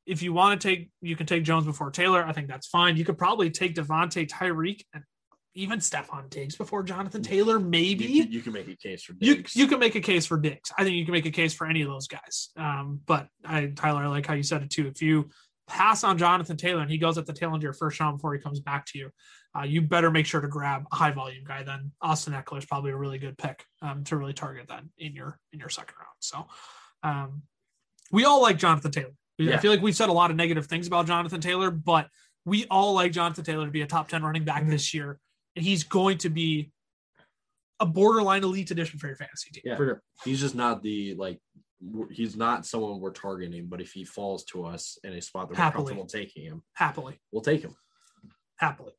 [0.06, 2.24] If you want to take, you can take Jones before Taylor.
[2.24, 2.96] I think that's fine.
[2.96, 5.02] You could probably take Davante, Tyreek, and
[5.56, 7.58] even Stefon Diggs before Jonathan Taylor.
[7.58, 9.56] Maybe you, can- you can make a case for you Diggs.
[9.56, 10.70] you can make a case for Diggs.
[10.78, 12.50] I think you can make a case for any of those guys.
[12.56, 14.86] Um, but I Tyler, I like how you said it too.
[14.86, 15.30] If you
[15.66, 18.18] pass on Jonathan Taylor and he goes at the tail end of your first round
[18.18, 19.10] before he comes back to you,
[19.58, 21.62] uh, you better make sure to grab a high volume guy.
[21.62, 25.14] Then Austin Ekeler is probably a really good pick um, to really target then in
[25.14, 26.16] your in your second round.
[26.20, 26.46] So
[27.02, 27.42] um,
[28.12, 29.14] we all like Jonathan Taylor.
[29.54, 32.08] I feel like we've said a lot of negative things about Jonathan Taylor, but
[32.44, 35.18] we all like Jonathan Taylor to be a top 10 running back this year.
[35.56, 36.70] And he's going to be
[37.80, 39.62] a borderline elite addition for your fantasy team.
[39.64, 39.76] Yeah.
[39.76, 40.02] for sure.
[40.24, 41.40] he's just not the like
[42.10, 43.66] he's not someone we're targeting.
[43.66, 47.18] But if he falls to us in a spot that we're comfortable taking him, Happily.
[47.32, 47.74] we'll take him.
[48.56, 48.92] happily.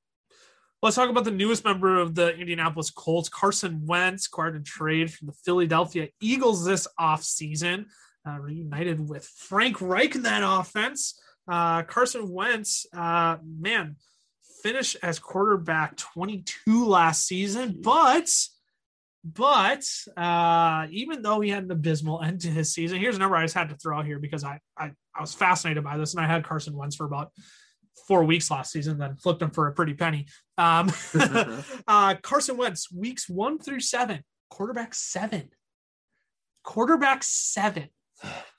[0.83, 5.11] Let's talk about the newest member of the Indianapolis Colts, Carson Wentz, acquired in trade
[5.11, 7.85] from the Philadelphia Eagles this offseason,
[8.27, 11.19] uh, reunited with Frank Reich in that offense.
[11.47, 13.95] Uh, Carson Wentz, uh, man,
[14.63, 18.29] finished as quarterback 22 last season, but
[19.23, 19.83] but
[20.15, 23.43] uh, even though he had an abysmal end to his season, here's a number I
[23.43, 26.23] just had to throw out here because I, I I was fascinated by this, and
[26.23, 27.31] I had Carson Wentz for about
[28.07, 30.27] four weeks last season, then flipped him for a pretty penny.
[30.57, 30.91] Um,
[31.87, 35.49] uh, Carson Wentz, weeks one through seven, quarterback seven,
[36.63, 37.89] quarterback seven.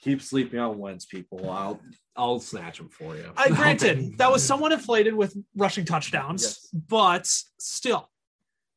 [0.03, 1.51] Keep sleeping on Wentz, people.
[1.51, 1.81] I'll
[2.17, 3.31] I'll snatch him for you.
[3.37, 6.69] I granted that was somewhat inflated with rushing touchdowns, Yes.
[6.89, 8.09] but still,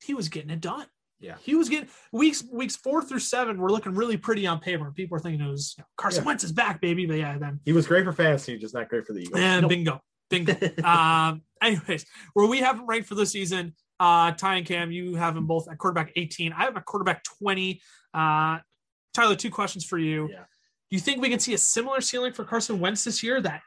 [0.04, 0.86] he was getting it done.
[1.20, 1.36] Yeah.
[1.44, 4.92] He was getting weeks weeks four through seven were looking really pretty on paper.
[4.92, 6.28] People were thinking it was you know, Carson Yeah.
[6.28, 7.06] Wentz is back, baby.
[7.06, 9.40] But yeah, then He was great for fantasy, just not great for the Eagles.
[9.40, 9.70] and Nope.
[9.70, 10.84] bingo, Think.
[10.86, 11.44] um.
[11.62, 15.36] Anyways, where we have him ranked for this season, uh, Ty and Cam, you have
[15.36, 16.54] them both at quarterback 18.
[16.54, 17.80] I have a quarterback 20.
[18.16, 18.58] Uh,
[19.14, 20.28] Tyler, two questions for you.
[20.32, 20.46] Yeah.
[20.92, 23.40] Do you think we can see a similar ceiling for Carson Wentz this year?
[23.40, 23.62] That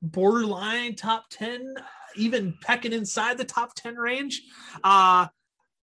[0.00, 1.74] borderline top 10,
[2.14, 4.40] even pecking inside the top 10 range?
[4.84, 5.26] Uh,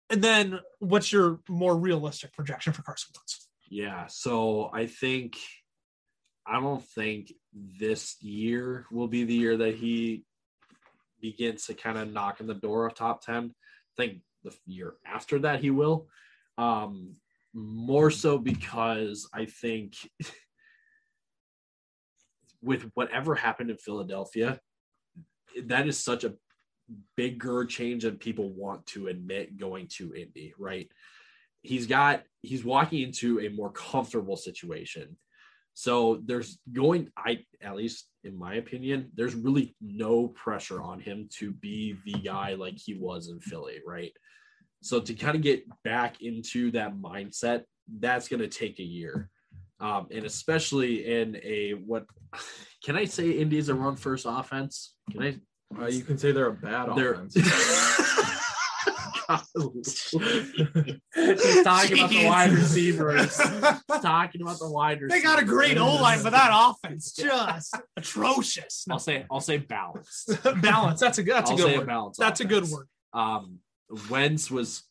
[0.09, 3.47] and then what's your more realistic projection for Carson Wentz?
[3.69, 4.07] Yeah.
[4.07, 5.37] So I think
[6.47, 10.23] I don't think this year will be the year that he
[11.21, 13.53] begins to kind of knock on the door of top 10.
[13.53, 16.07] I think the year after that he will.
[16.57, 17.17] Um
[17.53, 19.93] more so because I think
[22.63, 24.59] with whatever happened in Philadelphia,
[25.65, 26.33] that is such a
[27.15, 30.89] bigger change than people want to admit going to Indy, right?
[31.61, 35.17] He's got he's walking into a more comfortable situation.
[35.75, 41.27] So there's going I at least in my opinion, there's really no pressure on him
[41.37, 44.13] to be the guy like he was in Philly, right?
[44.81, 47.63] So to kind of get back into that mindset,
[47.99, 49.29] that's going to take a year.
[49.79, 52.05] Um, and especially in a what
[52.85, 54.95] can I say Indy's a run first offense?
[55.11, 55.35] Can I
[55.81, 57.35] Uh, you can say they're a bad They're- offense.
[61.15, 63.39] He's talking about the wide receivers.
[63.41, 65.11] He's talking about the wide receivers.
[65.11, 68.85] They got a great O line, but that offense just atrocious.
[68.89, 70.31] I'll say I'll say balanced.
[70.61, 70.99] balance.
[70.99, 71.35] That's a good.
[71.35, 71.87] That's a I'll good say word.
[71.87, 72.19] balanced.
[72.19, 72.73] That's a good offense.
[72.75, 72.87] word.
[73.13, 73.59] Um,
[74.09, 74.83] Wentz was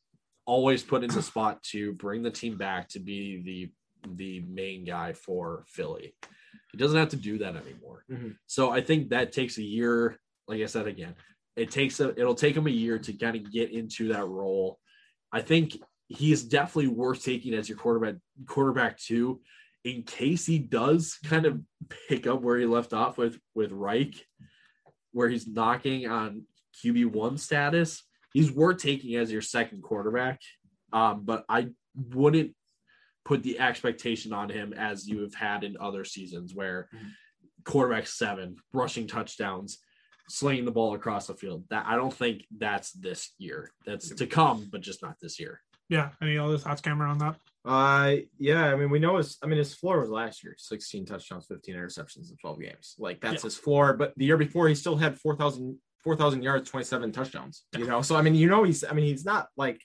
[0.46, 3.70] always put in the spot to bring the team back to be the
[4.08, 6.14] the main guy for Philly.
[6.72, 8.04] He doesn't have to do that anymore.
[8.10, 8.36] Mhm.
[8.46, 10.18] So I think that takes a year.
[10.48, 11.14] Like I said again,
[11.56, 14.78] it takes a it'll take him a year to kind of get into that role.
[15.32, 15.76] I think
[16.08, 19.40] he is definitely worth taking as your quarterback quarterback too,
[19.84, 21.60] in case he does kind of
[22.08, 24.14] pick up where he left off with with Reich,
[25.12, 26.46] where he's knocking on
[26.82, 28.02] QB one status.
[28.32, 30.40] He's worth taking as your second quarterback,
[30.92, 32.54] um, but I wouldn't
[33.24, 36.88] put the expectation on him as you have had in other seasons where
[37.64, 39.78] quarterback seven rushing touchdowns
[40.28, 44.26] slinging the ball across the field that i don't think that's this year that's to
[44.26, 46.08] come but just not this year Yeah.
[46.22, 47.36] Any other thoughts, Cameron, on that?
[47.66, 48.64] Uh, yeah.
[48.72, 49.36] I mean, we know his.
[49.42, 52.94] I mean, his floor was last year: 16 touchdowns, 15 interceptions in 12 games.
[52.98, 53.48] Like that's Yeah.
[53.48, 53.92] his floor.
[53.92, 57.64] But the year before, he still had 4,000 4,000 yards, 27 touchdowns.
[57.76, 58.84] You know, so I mean, you know, he's.
[58.84, 59.80] I mean, he's not like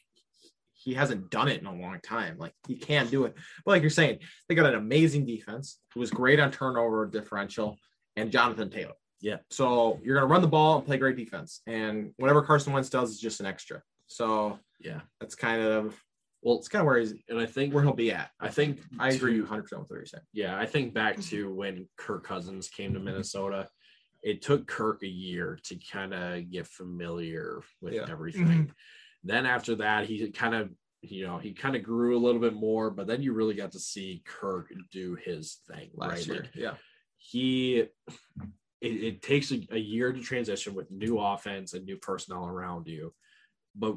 [0.87, 2.37] he hasn't done it in a long time.
[2.37, 3.35] Like he can do it.
[3.65, 5.79] But like you're saying, they got an amazing defense.
[5.93, 7.77] Who was great on turnover differential,
[8.15, 8.93] and Jonathan Taylor.
[9.19, 9.37] Yeah.
[9.49, 13.09] So you're gonna run the ball and play great defense, and whatever Carson Wentz does
[13.11, 13.81] is just an extra.
[14.07, 15.99] So yeah that's kind of
[16.43, 18.29] well it's kind of where he's and i think where he'll be at.
[18.39, 20.23] i think I agree to- 100 percent with what you're saying.
[20.33, 23.67] yeah i think back to when kirk cousins came to minnesota
[24.21, 28.05] it took kirk a year to kind of get familiar with Yeah.
[28.09, 28.71] everything mm-hmm.
[29.27, 30.69] Then after that he kind of
[31.01, 33.71] you know he kind of grew a little bit more but then you really got
[33.71, 36.73] to see kirk do his thing Last right year, Like, yeah,
[37.17, 37.91] he it,
[38.81, 43.13] it takes a, a year to transition with new offense and new personnel around you
[43.75, 43.95] but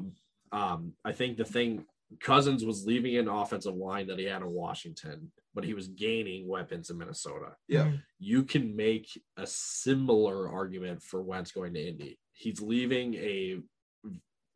[0.51, 1.85] um i think the thing
[2.19, 6.47] cousins was leaving an offensive line that he had in washington but he was gaining
[6.47, 7.85] weapons in minnesota Yeah.
[7.85, 8.01] Mhm.
[8.19, 12.19] you can make a similar argument for Wentz going to Indy.
[12.33, 13.59] He's leaving a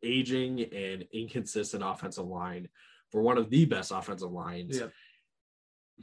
[0.02, 2.68] aging and inconsistent offensive line
[3.10, 4.78] for one of the best offensive lines.
[4.78, 4.92] Yep.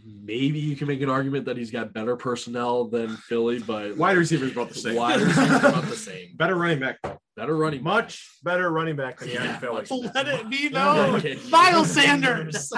[0.03, 4.17] Maybe you can make an argument that he's got better personnel than Philly, but wide
[4.17, 4.95] receivers about the same.
[4.95, 6.35] wide receivers about the same.
[6.35, 6.97] better running back,
[7.35, 7.93] Better running back.
[7.93, 9.85] much better running back than he had Yeah, Philly.
[10.15, 11.21] Let it be known.
[11.51, 12.71] Miles Sanders.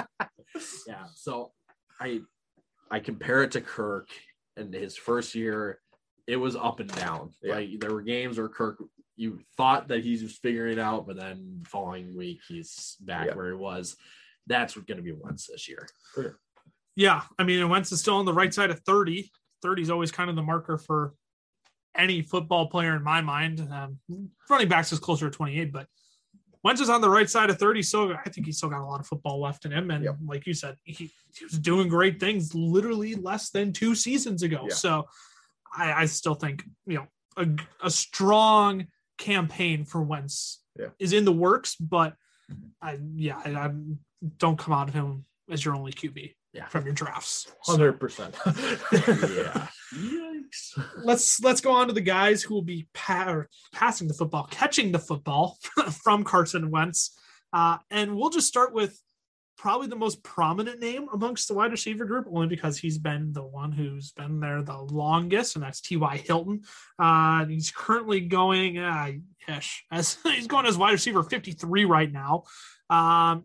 [0.86, 1.52] yeah so
[2.00, 2.20] i
[2.90, 4.08] i compare it to kirk
[4.56, 5.80] and his first year
[6.26, 7.54] it was up and down Yeah.
[7.56, 8.78] like there were games where kirk
[9.16, 13.34] you thought that he was figuring it out but then following week he's back Yeah.
[13.34, 13.96] where he was
[14.46, 15.88] that's going to be once this year
[16.94, 19.30] Yeah, I mean, and Wentz is still on the right side of 30.
[19.62, 21.12] 30 is always kind of the marker for
[21.94, 23.60] any football player in my mind.
[23.70, 23.98] Um,
[24.48, 25.88] running backs is closer to 28, but
[26.62, 27.82] Wentz is on the right side of 30.
[27.82, 29.90] So I think he's still got a lot of football left in him.
[29.90, 30.16] And Yep.
[30.24, 34.64] like you said, he, he was doing great things literally less than two seasons ago.
[34.68, 34.74] Yeah.
[34.74, 35.06] So
[35.76, 37.46] I, I still think, you know, a,
[37.84, 38.86] a strong
[39.18, 40.88] campaign for Wentz Yeah.
[40.98, 42.14] is in the works, but
[42.80, 43.70] I, yeah, I, I
[44.38, 46.66] don't come out of him as your only QB Yeah.
[46.68, 47.46] from your drafts.
[47.62, 48.34] Hundred percent.
[48.92, 54.08] yeah yikes let's let's go on to the guys who will be pa- or passing
[54.08, 55.58] the football, catching the football
[56.04, 57.16] from Carson Wentz,
[57.52, 58.98] uh, and we'll just start with
[59.56, 63.42] probably the most prominent name amongst the wide receiver group, only because he's been the
[63.42, 66.16] one who's been there the longest, and that's T.Y.
[66.18, 66.62] Hilton.
[66.98, 69.12] Uh, he's currently going, uh,
[69.48, 72.44] ish, as he's going as wide receiver 53 right now.
[72.90, 73.44] Um,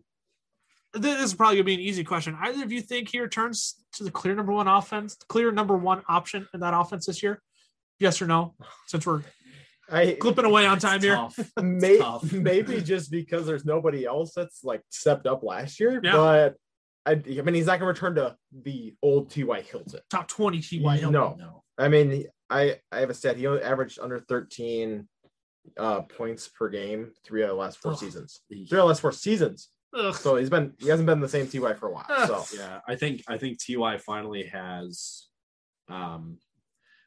[0.94, 2.36] this is probably gonna be an easy question.
[2.40, 6.02] Either of you think he returns to the clear number one offense, clear number one
[6.08, 7.40] option in that offense this year?
[7.98, 8.54] Yes or no?
[8.86, 9.22] Since we're
[9.90, 11.28] I clipping away on It's time here.
[11.62, 12.00] may,
[12.32, 16.12] maybe just because there's nobody else that's like stepped up last year, Yeah.
[16.12, 16.56] but
[17.04, 19.60] I, I mean he's not gonna return to the old T.Y.
[19.62, 20.00] Hilton.
[20.10, 20.96] Top 20 T.Y.
[20.98, 21.12] Hilton.
[21.12, 21.36] No.
[21.38, 21.64] No.
[21.78, 23.36] I mean, I I have a stat.
[23.36, 25.08] He only averaged under 13
[25.78, 27.98] uh points per game three out of the last four Ugh.
[27.98, 28.40] seasons.
[28.48, 29.68] Three out of the last four seasons.
[29.96, 30.14] Ugh.
[30.14, 32.06] So he's been he hasn't been the same Ty for a while.
[32.26, 35.26] So Yeah, I think I think Ty finally has
[35.88, 36.38] um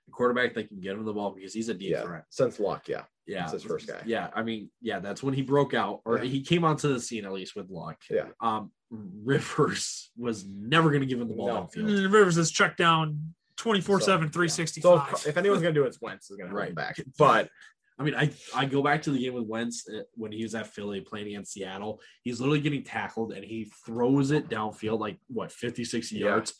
[0.07, 2.23] a quarterback that can get him the ball because he's a deep yeah, threat.
[2.29, 4.01] since luck, yeah, Yeah, That's his first guy.
[4.05, 6.25] Yeah, I mean, yeah, that's when he broke out, or Yeah.
[6.25, 7.97] he came onto the scene at least with luck.
[8.09, 8.27] Yeah.
[8.39, 11.61] Um, Rivers was never going to give him the ball No.
[11.63, 11.89] downfield.
[11.89, 15.13] Mm, Rivers is checked down 24 7, So 365.
[15.13, 16.75] if, if anyone's gonna do it, it's Wentz is gonna hold Right.
[16.75, 16.97] back.
[17.17, 17.49] But
[17.97, 20.53] I mean, I I go back to the game with Wentz uh, when he was
[20.53, 22.01] at Philly playing against Seattle.
[22.23, 26.25] He's literally getting tackled and he throws it downfield like what 50, 60 Yeah.
[26.25, 26.53] yards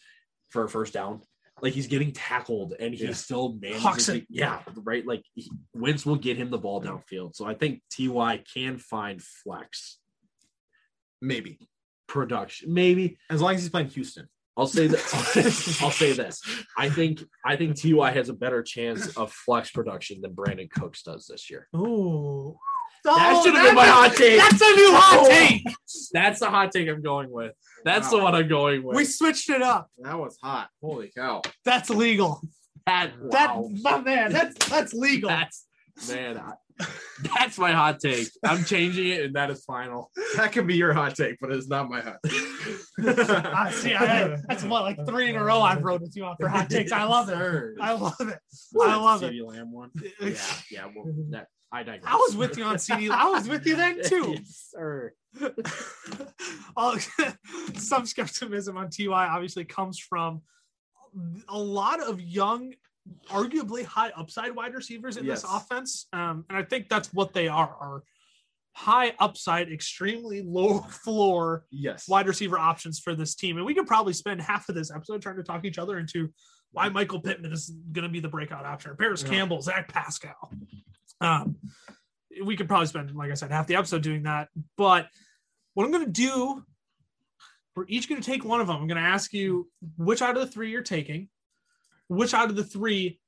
[0.49, 1.21] for a first down.
[1.61, 3.13] Like he's getting tackled and he Yeah.
[3.13, 4.05] still manages.
[4.07, 5.05] To- yeah, right.
[5.05, 7.35] Like he, Wentz will get him the ball downfield.
[7.35, 9.99] So I think Ty can find flex
[11.21, 11.57] maybe
[12.07, 12.73] production.
[12.73, 14.27] Maybe as long as he's playing Houston.
[14.57, 15.79] I'll say that.
[15.81, 16.41] I'll say this.
[16.77, 21.03] I think I think Ty has a better chance of flex production than Brandin Cooks
[21.03, 21.67] does this year.
[23.05, 23.15] Ooh.
[23.15, 24.37] That should have been my hot take.
[24.39, 25.29] That's a new hot Oh.
[25.29, 25.63] take.
[26.13, 27.53] That's the hot take I'm going with.
[27.83, 28.95] That's the one I'm going with.
[28.95, 29.89] We switched it up.
[29.99, 30.69] That was hot.
[30.81, 31.41] Holy cow!
[31.63, 32.41] That's legal.
[32.87, 33.69] that, That wow.
[33.83, 35.29] my man, that's that's legal.
[35.29, 35.65] that's
[36.09, 36.37] man.
[36.37, 36.53] I-
[37.37, 38.27] that's my hot take.
[38.43, 40.11] I'm changing it, and that is final.
[40.35, 42.17] That could be your hot take, but it's not my hot.
[42.99, 43.93] I see.
[43.93, 46.69] I, that's what like three in a row I've wrote with you on for hot
[46.69, 46.91] takes.
[46.91, 47.35] I love it.
[47.79, 48.37] I love it.
[48.81, 49.31] I love it.
[49.31, 49.91] CeeDee Lamb one.
[50.21, 50.35] Yeah,
[50.69, 50.85] yeah.
[50.93, 52.11] Well, that I digress.
[52.13, 53.09] I was with you on CeeDee.
[53.11, 54.35] I was with you then too.
[54.39, 55.13] Yes, sir.
[56.77, 56.97] All-
[57.75, 60.41] some skepticism on Ty obviously comes from
[61.49, 62.73] a lot of young,
[63.29, 67.47] arguably high upside wide receivers in this offense, um, and I think that's what they
[67.47, 68.03] are: are
[68.73, 72.07] high upside, extremely low floor Yes.
[72.09, 73.55] wide receiver options for this team.
[73.57, 76.29] And we could probably spend half of this episode trying to talk each other into
[76.71, 79.29] why Michael Pittman is going to be the breakout option, or Parris Yeah.
[79.29, 80.51] Campbell, Zach Pascal.
[81.21, 81.57] Um,
[82.43, 84.49] we could probably spend, like I said, half the episode doing that.
[84.77, 85.07] But
[85.73, 86.63] what I'm going to do,
[87.75, 88.77] we're each going to take one of them.
[88.77, 91.29] I'm going to ask you which out of the three you're taking,
[92.07, 93.19] which out of the three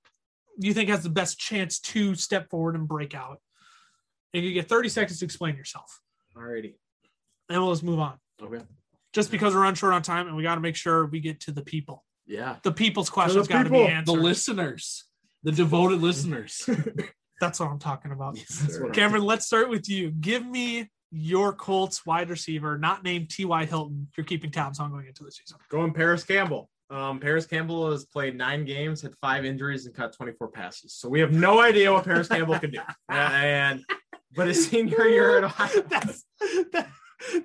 [0.60, 3.40] you think has the best chance to step forward and break out.
[4.34, 6.02] And you get 30 seconds to explain yourself.
[6.36, 6.76] Alrighty.
[7.50, 8.64] And we'll just move on Okay.
[9.14, 11.40] just because we're run short on time and we got to make sure we get
[11.42, 12.04] to the people.
[12.26, 12.58] Yeah.
[12.64, 14.16] The people's questions got to be people.
[14.16, 15.06] The listeners,
[15.44, 16.68] the devoted listeners.
[17.40, 18.36] That's what I'm talking about.
[18.36, 20.12] That's Cameron, let's start with you.
[20.12, 23.66] Give me your Colts wide receiver, not named T.Y.
[23.66, 24.08] Hilton.
[24.18, 25.58] You're keeping tabs on going into the season.
[25.70, 26.70] Going Parris Campbell.
[26.90, 30.94] Um, Parris Campbell has played nine games, had five injuries, and caught 24 passes.
[30.94, 32.80] So we have no idea what Parris Campbell can do.
[33.10, 33.84] And
[34.36, 36.24] but his senior year at Ohio, That's
[36.72, 36.88] that,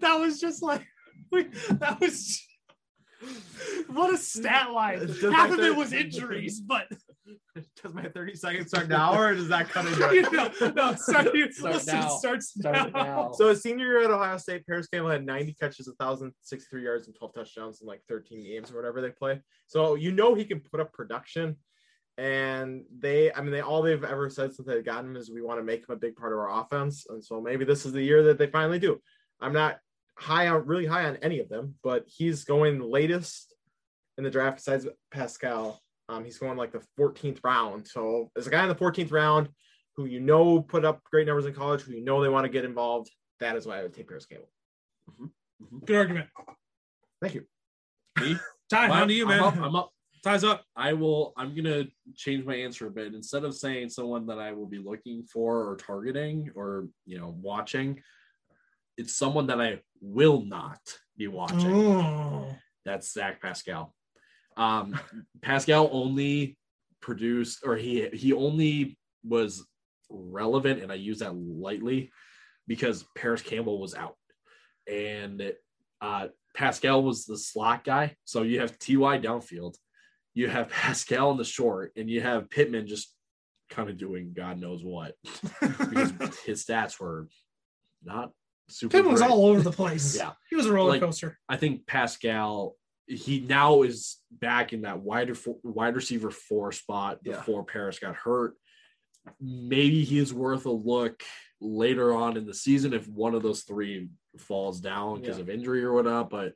[0.00, 0.86] that was just like
[1.30, 2.42] we, that was
[3.88, 5.08] what a stat line.
[5.32, 7.11] Half of it was injuries, but does my
[8.22, 10.32] 30 seconds start now, or does that come into you it?
[10.32, 12.08] know, no, start, Start listen, now.
[12.08, 12.86] starts Start now.
[12.86, 13.32] it now.
[13.32, 17.16] So his senior year at Ohio State, Parris Campbell had 90 catches, 1,063 yards, and
[17.16, 19.40] 12 touchdowns in like 13 games or whatever they play.
[19.66, 21.56] So you know he can put up production.
[22.16, 25.42] And they, I mean, they all they've ever said since they've gotten him is we
[25.42, 27.06] want to make him a big part of our offense.
[27.08, 29.00] And so maybe this is the year that they finally do.
[29.40, 29.78] I'm not
[30.16, 33.52] high on really high on any of them, but he's going latest
[34.16, 35.80] in the draft besides Pascal.
[36.12, 37.86] Um, he's going like the 14th round.
[37.88, 39.48] So there's a guy in the 14th round
[39.96, 42.50] who you know put up great numbers in college, who you know they want to
[42.50, 43.10] get involved.
[43.40, 44.48] That is why I would take Parris Campbell.
[45.84, 46.28] Good argument.
[47.20, 47.44] Thank you.
[48.20, 48.36] Me?
[48.70, 49.40] Ty, on to you, man.
[49.40, 49.56] I'm up.
[49.56, 49.90] I'm up.
[50.22, 50.64] Ties up.
[50.76, 51.32] I will.
[51.36, 51.84] I'm gonna
[52.14, 53.14] change my answer a bit.
[53.14, 57.36] Instead of saying someone that I will be looking for or targeting or you know
[57.40, 58.00] watching,
[58.96, 60.80] it's someone that I will not
[61.16, 61.74] be watching.
[61.74, 62.54] Oh.
[62.84, 63.94] That's Zach Pascal.
[64.56, 64.98] Um,
[65.40, 66.56] Pascal only
[67.00, 69.66] produced, or he he only was
[70.10, 72.10] relevant, and I use that lightly
[72.66, 74.16] because Parris Campbell was out,
[74.90, 75.52] and
[76.00, 78.16] uh, Pascal was the slot guy.
[78.24, 79.76] So you have Ty downfield,
[80.34, 83.14] you have Pascal in the short, and you have Pittman just
[83.70, 85.14] kind of doing God knows what
[85.62, 86.12] because
[86.44, 87.28] his stats were
[88.04, 88.32] not
[88.68, 88.98] super.
[88.98, 90.16] Pittman was all over the place.
[90.16, 90.32] Yeah.
[90.50, 91.38] he was a roller Like- coaster.
[91.48, 92.76] I think Pascal.
[93.12, 97.36] He now is back in that wider wide receiver four spot Yeah.
[97.36, 98.56] before Parris got hurt.
[99.40, 101.22] Maybe he is worth a look
[101.60, 104.08] later on in the season if one of those three
[104.38, 105.42] falls down because Yeah.
[105.42, 106.30] of injury or whatnot.
[106.30, 106.54] But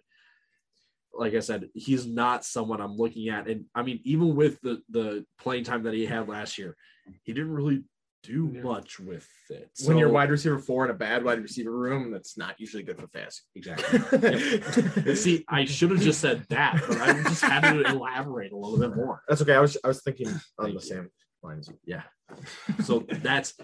[1.12, 3.48] like I said, he's not someone I'm looking at.
[3.48, 6.76] And I mean, even with the the playing time that he had last year,
[7.22, 7.84] he didn't really
[8.27, 8.62] do Yeah.
[8.62, 9.70] much with it.
[9.85, 12.99] when you're wide receiver four in a bad wide receiver room, that's not usually good
[12.99, 13.43] for fantasy.
[13.55, 15.14] exactly.
[15.16, 18.79] See, I should have just said that, but I just had to elaborate a little
[18.79, 19.22] bit more.
[19.29, 19.55] That's okay.
[19.55, 21.09] I was I was thinking on the same
[21.43, 21.70] lines.
[21.85, 22.03] Yeah.
[22.85, 23.55] So that's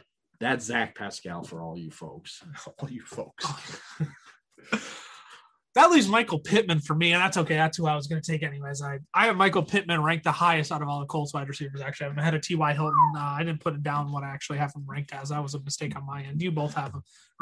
[0.40, 2.42] that's Zach Pascal for all you folks.
[2.78, 3.46] All you folks.
[5.74, 7.54] That leaves Michael Pittman for me, and that's okay.
[7.54, 8.82] That's who I was going to take anyways.
[8.82, 11.80] I I have Michael Pittman ranked the highest out of all the Colts wide receivers.
[11.80, 12.72] Actually, I'm ahead of T.Y.
[12.74, 12.94] Hilton.
[13.16, 15.30] Uh, I didn't put it down what I actually have him ranked as.
[15.30, 16.42] That was a mistake on my end.
[16.42, 16.92] You both have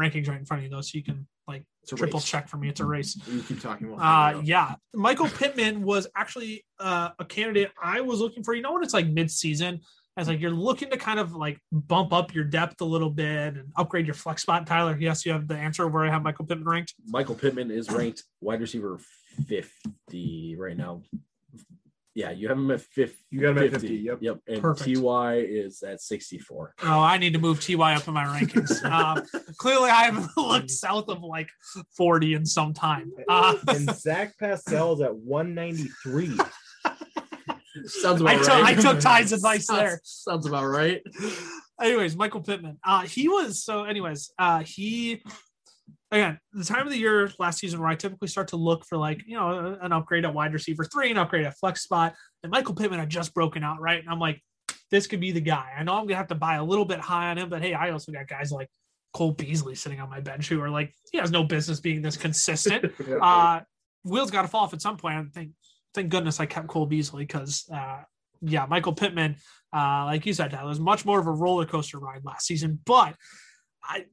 [0.00, 2.24] rankings right in front of you, though, so you can like triple race.
[2.24, 2.68] check for me.
[2.68, 3.18] It's a race.
[3.26, 3.88] You keep talking.
[3.88, 4.46] Uh, figure it out.
[4.46, 8.54] yeah, Michael Pittman was actually uh, a candidate I was looking for.
[8.54, 9.80] You know, when it's like mid-season,
[10.20, 13.56] as like you're looking to kind of like bump up your depth a little bit
[13.56, 14.66] and upgrade your flex spot.
[14.66, 16.94] Tyler, yes, you have the answer of where I have Michael Pittman ranked.
[17.06, 19.00] Michael Pittman is ranked wide receiver
[19.48, 21.02] 50 right now.
[22.14, 23.16] Yeah, you have him at 50.
[23.30, 24.18] You got him at 50, yep.
[24.20, 24.38] Yep.
[24.48, 25.00] And Perfect.
[25.00, 26.74] TY is at 64.
[26.82, 28.84] Oh, I need to move Ty up in my rankings.
[28.84, 29.24] Um,
[29.58, 31.48] clearly, I haven't looked south of like
[31.96, 33.12] 40 in some time.
[33.28, 36.36] Uh, and Zach Pascal is at 193.
[37.86, 38.76] Sounds about took- right.
[38.78, 40.00] I took Ty's advice Sounds- there.
[40.04, 41.02] Sounds about right.
[41.80, 42.78] anyways, Michael Pittman.
[42.84, 43.84] Uh, he was so.
[43.84, 45.22] Anyways, uh, he
[46.12, 48.98] again the time of the year last season where I typically start to look for
[48.98, 52.50] like you know an upgrade at wide receiver three, an upgrade at flex spot, and
[52.50, 54.42] Michael Pittman had just broken out right, and I'm like,
[54.90, 55.70] this could be the guy.
[55.78, 57.74] I know I'm gonna have to buy a little bit high on him, but hey,
[57.74, 58.68] I also got guys like
[59.14, 62.16] Cole Beasley sitting on my bench who are like he has no business being this
[62.16, 62.92] consistent.
[63.22, 63.60] Uh,
[64.02, 65.16] Will's got to fall off at some point.
[65.16, 65.50] I think
[65.94, 68.02] thank goodness I kept Cole Beasley because uh
[68.42, 69.36] yeah, Michael Pittman,
[69.72, 72.80] uh, like you said, Tyler, was much more of a roller coaster ride last season.
[72.84, 73.14] But
[73.82, 74.06] I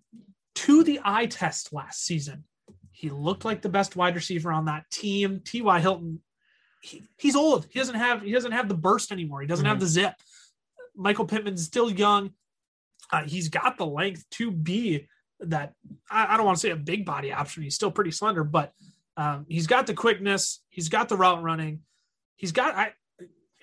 [0.55, 2.43] to the eye test last season,
[2.91, 5.41] he looked like the best wide receiver on that team.
[5.45, 5.79] T.Y.
[5.79, 6.19] Hilton,
[6.81, 7.67] he, he's old.
[7.69, 9.41] He doesn't have he doesn't have the burst anymore.
[9.41, 10.13] He doesn't have the zip.
[10.95, 12.31] Michael Pittman's still young.
[13.11, 15.07] Uh, he's got the length to be
[15.39, 15.73] that
[16.09, 17.63] I, I don't want to say a big body option.
[17.63, 18.73] He's still pretty slender, but
[19.17, 20.63] um, he's got the quickness.
[20.69, 21.81] He's got the route running.
[22.35, 22.75] He's got.
[22.75, 22.93] I.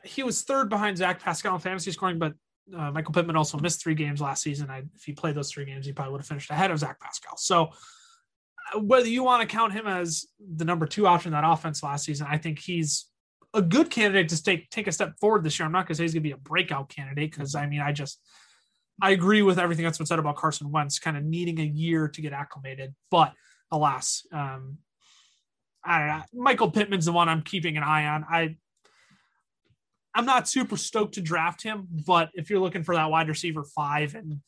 [0.03, 2.35] He was third behind Zach Pascal in fantasy scoring, but
[2.77, 4.69] uh, Michael Pittman also missed three games last season.
[4.69, 7.01] I, if he played those three games, he probably would have finished ahead of Zach
[7.01, 7.39] Pascal.
[7.39, 7.71] So,
[8.75, 12.05] uh, whether you want to count him as the number two option that offense last
[12.05, 13.07] season, I think he's
[13.55, 15.67] a good candidate to take take a step forward this year.
[15.67, 17.81] I'm not going to say he's going to be a breakout candidate because I mean,
[17.81, 18.21] I just
[19.01, 22.09] I agree with everything that's been said about Carson Wentz, kind of needing a year
[22.09, 22.95] to get acclimated.
[23.11, 23.33] But
[23.71, 24.79] alas, um,
[25.85, 26.22] I don't know.
[26.43, 28.24] Michael Pittman's the one I'm keeping an eye on.
[28.28, 28.57] I
[30.14, 33.64] I'm not super stoked to draft him, but if you're looking for that wide receiver
[33.64, 34.41] five and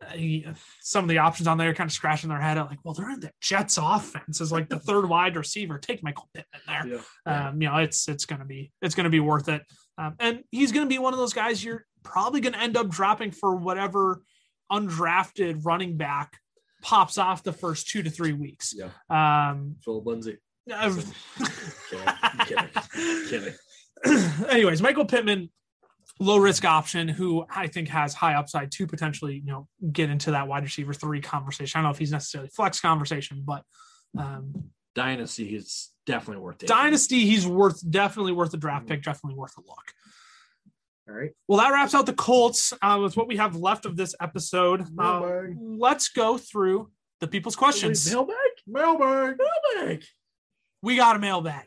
[0.00, 0.46] uh, he,
[0.80, 3.10] some of the options on there kind of scratching their head, I'm like, well, they're
[3.10, 5.78] in the Jets offense as like the third wide receiver.
[5.78, 7.48] Take Michael Pittman there Yeah.
[7.48, 9.62] um, you know, it's it's gonna be it's gonna be worth it.
[9.98, 13.32] Um, and he's gonna be one of those guys you're probably gonna end up dropping
[13.32, 14.22] for whatever
[14.72, 16.38] undrafted running back
[16.82, 18.74] pops off the first two to three weeks.
[18.74, 18.88] Yeah.
[19.10, 20.38] Um, Phillip Lindsay.
[20.70, 20.94] Uh,
[22.46, 22.68] Kidding.
[23.28, 23.28] Kidding.
[23.28, 23.54] Kidding.
[24.48, 25.50] anyways, Michael Pittman,
[26.18, 30.32] low risk option, who I think has high upside to potentially, you know, get into
[30.32, 31.78] that wide receiver three conversation.
[31.78, 33.62] I don't know if he's necessarily flex conversation, but
[34.18, 36.74] um, Dynasty is definitely worth taking.
[36.74, 39.92] dynasty, he's worth definitely worth a draft pick, definitely worth a look.
[41.08, 41.30] All right.
[41.48, 44.86] Well, that wraps out the Colts uh, with what we have left of this episode.
[44.98, 46.90] Uh, let's go through
[47.20, 48.10] the people's questions.
[48.10, 48.36] Mailbag?
[48.66, 49.36] Mailbag.
[49.74, 50.04] Mailbag.
[50.82, 51.66] We got a mailbag.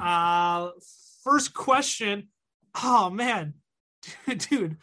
[0.00, 0.70] Uh,
[1.24, 2.28] first question.
[2.82, 3.54] Oh man,
[4.50, 4.76] dude.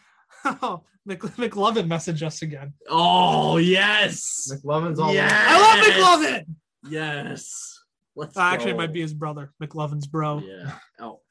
[0.45, 2.73] Oh, Mc, McLovin messaged us again.
[2.89, 4.51] Oh, yes.
[4.51, 5.29] McLovin's all Yeah.
[5.31, 6.45] I love McLovin.
[6.89, 7.79] Yes.
[8.15, 10.39] Let's Uh, actually, it might be his brother, McLovin's bro.
[10.39, 10.71] Yeah.
[10.99, 11.21] Oh,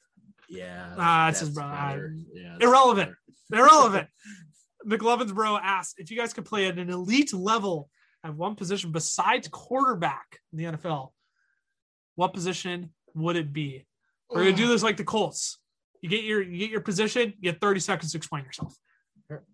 [0.49, 0.95] yeah.
[0.99, 1.77] Ah, it's his that's brother.
[1.89, 2.17] better.
[2.33, 3.15] Yeah, that's Irrelevant.
[3.51, 3.63] better.
[3.63, 4.09] Irrelevant.
[4.87, 7.89] McLovin's bro asked if you guys could play at an elite level
[8.23, 11.11] at one position besides quarterback in the NFL.
[12.17, 13.87] What position would it be?
[14.31, 15.59] We're gonna do this like the Colts.
[16.01, 17.35] You get your you get your position.
[17.39, 18.77] You get 30 seconds to explain yourself.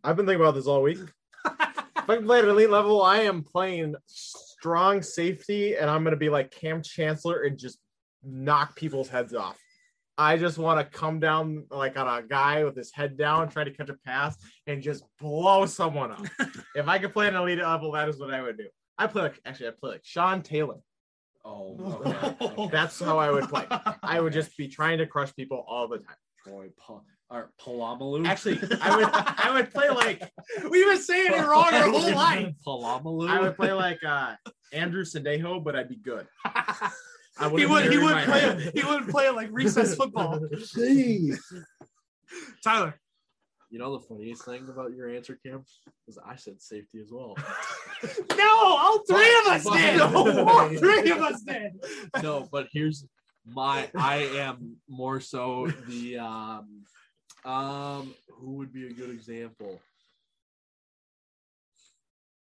[0.02, 0.98] I've been thinking about this all week.
[1.46, 6.12] if I can play at elite level, I am playing strong safety, and I'm going
[6.12, 7.78] to be like Kam Chancellor and just
[8.22, 9.56] knock people's heads off.
[10.18, 13.64] I just want to come down like on a guy with his head down, try
[13.64, 14.36] to catch a pass,
[14.66, 16.26] and just blow someone up.
[16.74, 18.66] if I could play at an elite level, that is what I would do.
[18.98, 20.76] I play like actually I play like Sean Taylor.
[21.44, 22.68] Oh, okay.
[22.70, 23.66] That's how I would play.
[24.02, 26.16] I would just be trying to crush people all the time.
[26.44, 28.26] Troy pa- or Palamalu.
[28.26, 30.30] Actually, I would I would play like
[30.70, 32.54] We've been saying it wrong our whole life.
[32.66, 33.28] Palamalu.
[33.28, 34.34] I would play like uh
[34.72, 36.26] Andrew Sendejo, but I'd be good.
[36.44, 36.90] I
[37.56, 38.72] He wouldn't he would play head.
[38.74, 40.40] he wouldn't play like recess football.
[42.62, 42.99] Tyler.
[43.70, 45.64] You know the funniest thing about your answer, Cam,
[46.08, 47.36] is I said safety as well.
[48.36, 48.48] No,
[48.78, 49.98] all three of us But- did.
[49.98, 51.72] but- all three of us did.
[52.22, 53.06] no, but here's
[53.44, 56.84] my I am more so the um
[57.44, 59.78] um who would be a good example?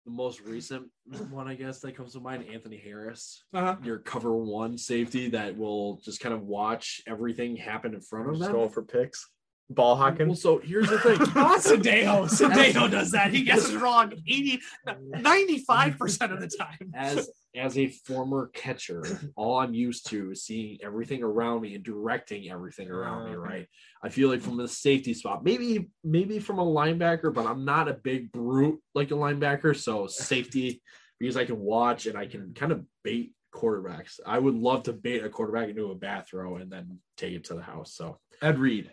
[0.06, 0.90] The most recent
[1.32, 3.76] one, I guess, that comes to mind, Anthony Harris, Uh-huh.
[3.84, 8.36] your cover one safety that will just kind of watch everything happen in front of
[8.36, 8.54] Just them.
[8.54, 9.28] going for picks.
[9.70, 10.28] Ball hawking.
[10.28, 11.18] Well, so here's the thing.
[11.36, 12.30] Not Sendejo.
[12.30, 13.34] Sendejo does that.
[13.34, 16.92] He gets it wrong 80, 95% of the time.
[16.96, 19.04] as as a former catcher,
[19.36, 23.32] all I'm used to is seeing everything around me and directing everything around me.
[23.32, 23.42] Uh-huh.
[23.42, 23.68] Right.
[24.02, 27.90] I feel like from the safety spot, maybe maybe from a linebacker, but I'm not
[27.90, 29.76] a big brute like a linebacker.
[29.76, 30.82] So safety
[31.20, 34.20] because I can watch and I can kind of bait quarterbacks.
[34.26, 37.46] I would love to bait a quarterback into a bath throw and then take it
[37.46, 37.94] to the house.
[37.96, 38.92] So Ed Reed,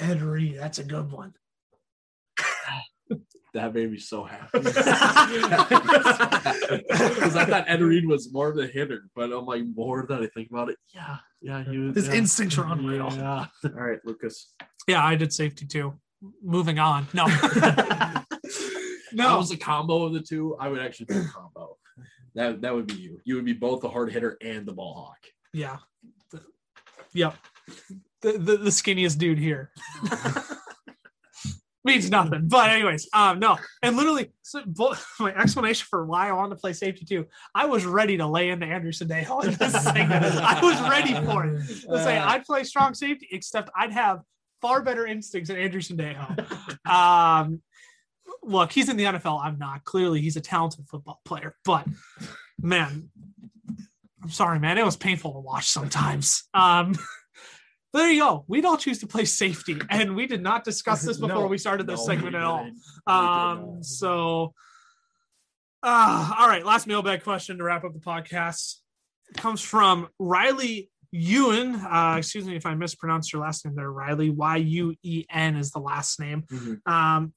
[0.00, 1.34] Ed Reed, that's a good one.
[3.54, 4.48] that made me so happy.
[6.70, 10.22] Because I thought Ed Reed was more of the hitter, but I'm like, more that
[10.22, 11.96] I think about it, yeah, yeah, he was.
[11.96, 12.14] His yeah.
[12.14, 13.08] instincts are unreal.
[13.12, 13.46] Yeah.
[13.64, 14.54] All right, Lucas.
[14.86, 15.98] Yeah, I did safety too.
[16.42, 17.08] Moving on.
[17.12, 17.26] No.
[19.12, 19.38] That no.
[19.38, 20.56] was a combo of the two.
[20.60, 21.76] I would actually pick a combo.
[22.34, 23.20] That that would be you.
[23.24, 25.18] You would be both the hard hitter and the ball hawk.
[25.52, 25.78] Yeah.
[26.30, 26.42] The-
[27.12, 27.36] yep.
[28.22, 29.70] The, the the skinniest dude here.
[31.82, 32.48] Means nothing.
[32.48, 33.58] But anyways, um, no.
[33.82, 34.62] And literally, so
[35.20, 38.50] my explanation for why I wanted to play safety too, I was ready to lay
[38.50, 40.24] into Andrew Day in this segment.
[40.24, 41.86] I was ready for it.
[41.88, 44.20] Let's say I'd play strong safety, except I'd have
[44.60, 46.90] far better instincts than Andrew Sendejo.
[46.90, 47.62] Um,
[48.42, 49.42] look, he's in the NFL.
[49.42, 49.84] I'm not.
[49.84, 51.56] Clearly, he's a talented football player.
[51.64, 51.86] But
[52.60, 53.08] man,
[54.22, 54.76] I'm sorry, man.
[54.76, 56.44] It was painful to watch sometimes.
[56.52, 56.94] Um,
[57.92, 58.44] there you go.
[58.48, 61.46] We'd all choose to play safety, and we did not discuss this before No.
[61.46, 62.64] we started this No, segment at all.
[62.64, 62.74] didn't.
[62.74, 64.54] We did Um, so,
[65.82, 68.76] uh, all right, last mailbag question to wrap up the podcast
[69.36, 71.74] comes from Riley Yuen.
[71.76, 74.30] Uh, excuse me if I mispronounced your last name there, Riley.
[74.30, 76.42] Y U E N is the last name.
[76.42, 76.86] Mhm.
[76.90, 77.32] Um,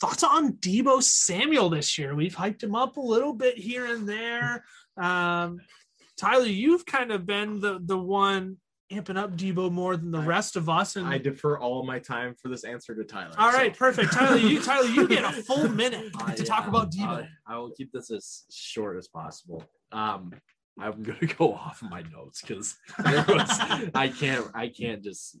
[0.00, 2.14] thoughts on Deebo Samuel this year?
[2.14, 4.64] We've hyped him up a little bit here and there.
[4.96, 5.60] Um,
[6.16, 8.56] Tyler, you've kind of been the the one
[8.92, 10.96] amping up Deebo more than the I- rest of us.
[10.96, 13.34] And I defer all my time for this answer to Tyler.
[13.38, 14.12] all so- right, perfect.
[14.12, 17.26] Tyler, you Tyler, you get a full minute Uh, to talk about Deebo.
[17.46, 19.64] I, I will keep this as short as possible.
[19.90, 20.32] Um,
[20.80, 24.46] I'm gonna go off my notes because I can't.
[24.54, 25.38] I can't just.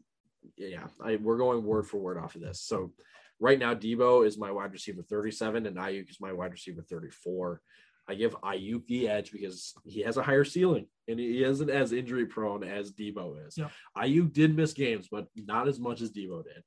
[0.56, 2.60] Yeah, I, we're going word for word off of this.
[2.60, 2.92] So,
[3.40, 7.60] right now, Deebo is my wide receiver 37, and Aiyuk is my wide receiver 34.
[8.08, 11.92] I give Aiyuk the edge because he has a higher ceiling and he isn't as
[11.92, 13.56] injury prone as Deebo is.
[13.56, 13.68] Yeah.
[13.96, 16.62] Aiyuk did miss games, but not as much as Deebo did.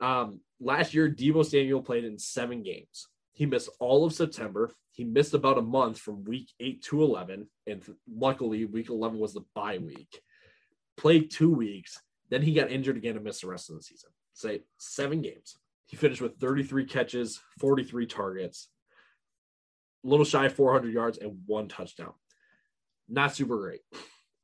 [0.00, 3.08] Um, last year, Deebo Samuel played in seven games.
[3.32, 4.70] He missed all of September.
[4.92, 7.48] He missed about a month from week eight to 11.
[7.66, 10.20] And luckily, week 11 was the bye week.
[10.96, 12.00] Played two weeks.
[12.30, 14.10] Then he got injured again and missed the rest of the season.
[14.32, 15.56] Say seven games.
[15.86, 18.68] He finished with 33 catches, 43 targets,
[20.04, 22.12] a little shy of 400 yards, and one touchdown.
[23.08, 23.80] Not super great.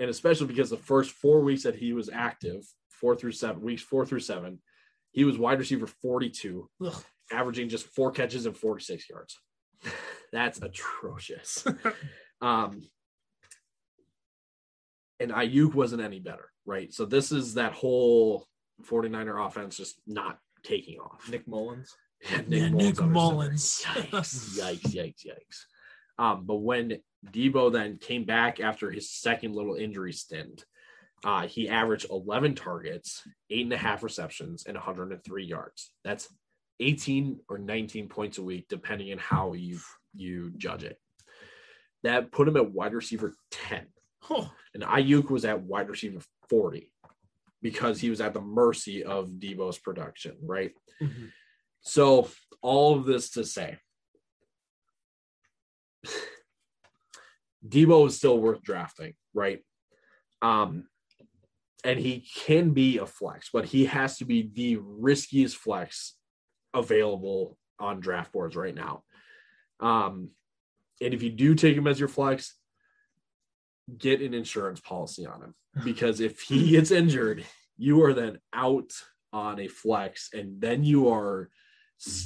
[0.00, 3.82] And especially because the first four weeks that he was active, four through seven, weeks
[3.82, 4.61] four through seven,
[5.12, 7.05] he was wide receiver 42, Ugh.
[7.30, 9.38] averaging just four catches and 46 yards.
[10.32, 11.64] That's atrocious.
[12.40, 12.82] um,
[15.20, 16.92] and Aiyuk wasn't any better, right?
[16.92, 18.46] So this is that whole
[18.84, 21.28] 49er offense just not taking off.
[21.30, 21.94] Nick Mullens.
[22.30, 23.00] Yeah, Nick.
[23.00, 23.82] Mullens.
[23.84, 25.64] Yikes, yikes, yikes, yikes.
[26.18, 26.98] Um, but when
[27.30, 30.64] Deebo then came back after his second little injury stint,
[31.24, 35.92] uh, he averaged 11 targets, eight and a half receptions, and 103 yards.
[36.04, 36.28] That's
[36.80, 39.78] 18 or 19 points a week, depending on how you
[40.14, 40.98] you judge it.
[42.02, 43.86] That put him at wide receiver 10
[44.30, 46.90] Oh, and Aiyuk was at wide receiver 40
[47.60, 50.72] because he was at the mercy of Deebo's production, right?
[51.00, 51.30] Mhm.
[51.83, 52.28] So,
[52.61, 53.78] all of this to say,
[57.68, 59.61] Deebo is still worth drafting, right?
[60.41, 60.87] Um,
[61.85, 66.14] and he can be a flex, but he has to be the riskiest flex
[66.74, 69.03] available on draft boards right now.
[69.80, 70.30] Um,
[71.01, 72.55] And if you do take him as your flex,
[73.99, 75.55] get an insurance policy on him
[75.85, 77.45] because if he gets injured,
[77.76, 78.93] you are then out
[79.33, 81.51] on a flex, and then you are,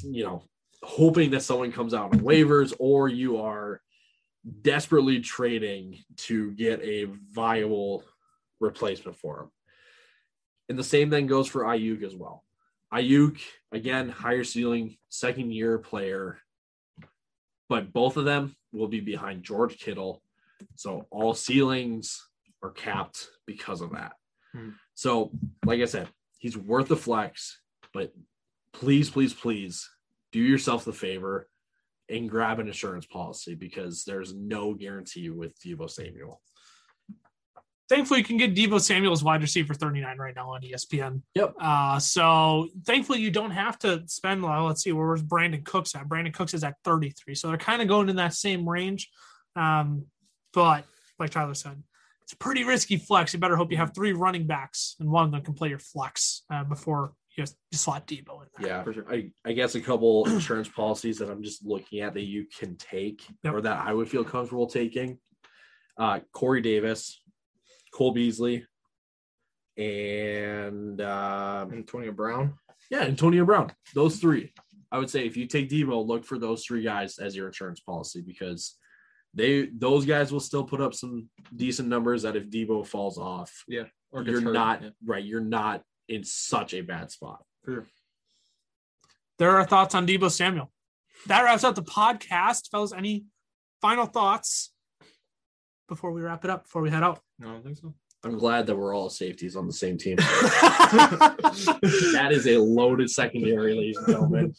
[0.03, 0.43] you know,
[0.83, 3.81] hoping that someone comes out on waivers, or you are
[4.63, 8.05] desperately trading to get a viable
[8.61, 9.51] replacement for him.
[10.69, 12.45] And the same thing goes for Aiyuk as well.
[12.93, 13.41] Aiyuk,
[13.73, 16.39] again, higher ceiling, second year player,
[17.69, 20.23] but both of them will be behind George Kittle.
[20.77, 22.27] So all ceilings
[22.63, 24.13] are capped because of that.
[24.53, 24.71] Hmm.
[24.95, 25.31] So,
[25.65, 26.09] like I said,
[26.39, 27.61] he's worth the flex,
[27.93, 28.13] but
[28.81, 29.89] please, please, please
[30.33, 31.49] do yourself the favor
[32.09, 36.41] and grab an insurance policy because there's no guarantee with Deebo Samuel.
[37.89, 41.23] Thankfully, you can get Deebo Samuel's wide receiver 39 right now on ESPN.
[41.35, 41.55] Yep.
[41.61, 44.43] Uh, so thankfully, you don't have to spend.
[44.43, 46.09] Well, let's see, where's Brandin Cooks at?
[46.09, 49.09] Brandin Cooks is at 33, so they're kind of going in that same range.
[49.55, 50.07] Um,
[50.53, 50.85] but
[51.19, 51.83] like Tyler said,
[52.23, 53.33] it's a pretty risky flex.
[53.33, 55.79] You better hope you have three running backs and one of them can play your
[55.79, 58.69] flex uh, before you, just, you slot Deebo in there.
[58.69, 59.05] Yeah, For sure.
[59.11, 62.77] I, I guess a couple insurance policies that I'm just looking at that you can
[62.77, 63.55] take Yep.
[63.55, 65.19] or that I would feel comfortable taking.
[65.99, 67.21] Uh, Corey Davis,
[67.93, 68.67] Cole Beasley,
[69.77, 72.55] and uh, Antonio Brown.
[72.91, 73.73] yeah, Antonio Brown.
[73.95, 74.53] Those three.
[74.93, 77.81] I would say if you take Deebo, look for those three guys as your insurance
[77.81, 78.77] policy because
[79.35, 83.53] they those guys will still put up some decent numbers that if Deebo falls off,
[83.69, 83.83] yeah,
[84.13, 84.53] Or you're hurt.
[84.55, 84.91] not Yeah.
[85.05, 85.25] right.
[85.25, 87.45] You're not in such a bad spot.
[87.65, 87.87] Sure.
[89.39, 90.71] There are thoughts on Deebo Samuel.
[91.27, 92.93] That wraps up the podcast, fellas.
[92.93, 93.25] Any
[93.81, 94.73] final thoughts
[95.89, 96.65] before we wrap it up?
[96.65, 97.21] Before we head out?
[97.39, 97.95] No, I don't think so.
[98.25, 100.17] I'm glad that we're all safeties on the same team.
[100.17, 104.55] that is a loaded secondary, ladies and gentlemen.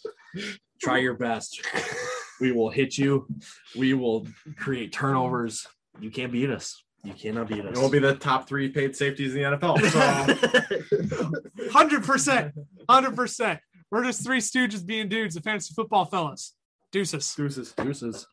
[0.82, 1.60] Try your best.
[2.40, 3.28] We will hit you.
[3.76, 4.28] We will
[4.58, 5.68] create turnovers.
[6.00, 6.84] You can't beat us.
[7.04, 7.68] You cannot beat us.
[7.68, 9.78] And we'll be the top three paid safeties in the NFL.
[11.72, 12.54] Hundred percent,
[12.90, 13.60] hundred percent.
[13.92, 16.54] We're just three stooges being dudes, the fantasy football fellas.
[16.92, 17.34] Deuces.
[17.36, 17.74] deuces.
[17.74, 18.28] Deuces.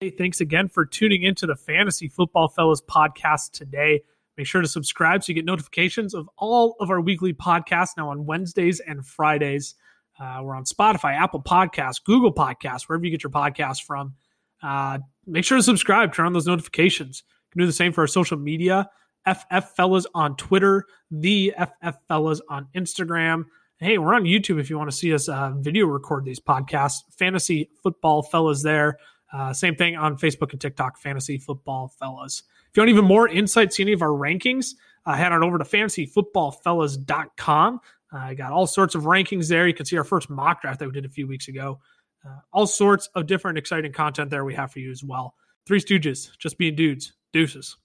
[0.00, 4.02] Hey, thanks again for tuning into the Fantasy Football Fellas podcast today.
[4.36, 8.10] Make sure to subscribe so you get notifications of all of our weekly podcasts now
[8.10, 9.74] on Wednesdays and Fridays.
[10.20, 14.14] Uh, we're on Spotify, Apple Podcasts, Google Podcasts, wherever you get your podcasts from.
[14.62, 17.24] Uh, make sure to subscribe, turn on those notifications.
[17.26, 18.88] You can do the same for our social media.
[19.26, 23.46] FF Fellas on Twitter, the FF Fellas on Instagram.
[23.78, 26.98] Hey, we're on YouTube if you want to see us uh, video record these podcasts.
[27.18, 28.96] Fantasy Football Fellas there.
[29.32, 32.44] Uh, same thing on Facebook and TikTok, Fantasy Football Fellas.
[32.70, 34.74] If you want even more insight, see any of our rankings,
[35.06, 37.80] uh, head on over to fantasyfootballfellas.com.
[38.12, 39.66] Uh, I got all sorts of rankings there.
[39.66, 41.80] You can see our first mock draft that we did a few weeks ago.
[42.26, 45.34] Uh, all sorts of different exciting content there we have for you as well.
[45.66, 47.12] Three Stooges, just being dudes.
[47.32, 47.76] Deuces.